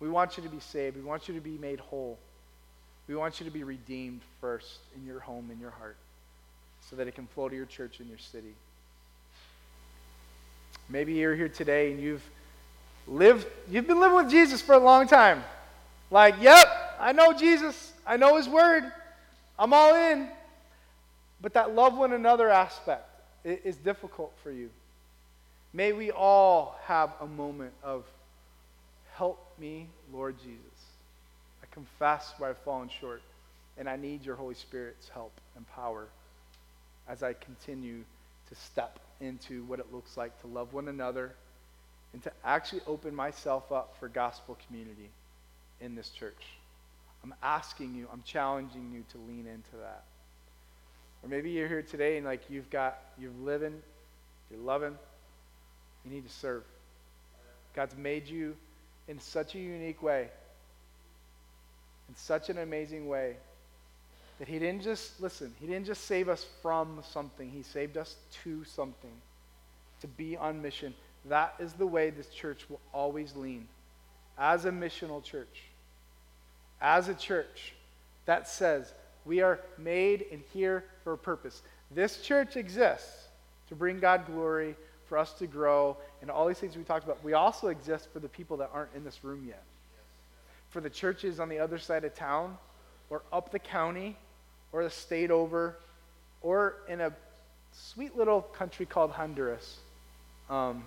[0.00, 0.96] We want you to be saved.
[0.96, 2.18] We want you to be made whole.
[3.06, 5.96] We want you to be redeemed first in your home, in your heart,
[6.88, 8.54] so that it can flow to your church and your city.
[10.88, 12.22] Maybe you're here today and you've
[13.06, 15.44] lived, you've been living with Jesus for a long time.
[16.10, 16.66] Like, yep,
[16.98, 17.92] I know Jesus.
[18.06, 18.84] I know his word.
[19.58, 20.28] I'm all in.
[21.42, 23.08] But that love one another aspect
[23.44, 24.70] is difficult for you.
[25.72, 28.04] May we all have a moment of,
[29.14, 30.60] help me, Lord Jesus.
[31.62, 33.22] I confess where I've fallen short,
[33.76, 36.06] and I need your Holy Spirit's help and power
[37.08, 38.04] as I continue
[38.48, 41.32] to step into what it looks like to love one another
[42.12, 45.08] and to actually open myself up for gospel community
[45.80, 46.44] in this church.
[47.24, 50.04] I'm asking you, I'm challenging you to lean into that.
[51.22, 53.80] Or maybe you're here today and like you've got, you're living,
[54.50, 54.96] you're loving,
[56.04, 56.64] you need to serve.
[57.74, 58.56] God's made you
[59.08, 60.28] in such a unique way,
[62.08, 63.36] in such an amazing way,
[64.38, 68.16] that He didn't just, listen, He didn't just save us from something, He saved us
[68.42, 69.12] to something,
[70.00, 70.94] to be on mission.
[71.26, 73.68] That is the way this church will always lean.
[74.36, 75.62] As a missional church,
[76.80, 77.74] as a church
[78.26, 78.92] that says,
[79.24, 81.62] we are made and here for a purpose.
[81.90, 83.28] This church exists
[83.68, 84.76] to bring God glory,
[85.08, 87.22] for us to grow, and all these things we talked about.
[87.22, 89.62] We also exist for the people that aren't in this room yet.
[90.70, 92.56] For the churches on the other side of town,
[93.10, 94.16] or up the county,
[94.72, 95.76] or the state over,
[96.40, 97.12] or in a
[97.72, 99.80] sweet little country called Honduras
[100.48, 100.82] um,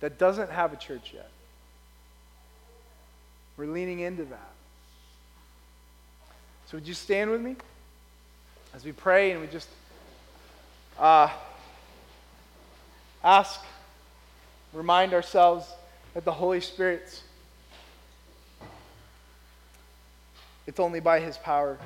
[0.00, 1.30] that doesn't have a church yet.
[3.56, 4.55] We're leaning into that.
[6.66, 7.56] So, would you stand with me?
[8.76, 9.70] as we pray and we just
[10.98, 11.30] uh,
[13.24, 13.64] ask,
[14.74, 15.66] remind ourselves
[16.12, 17.22] that the Holy Spirit's
[20.66, 21.78] it's only by his power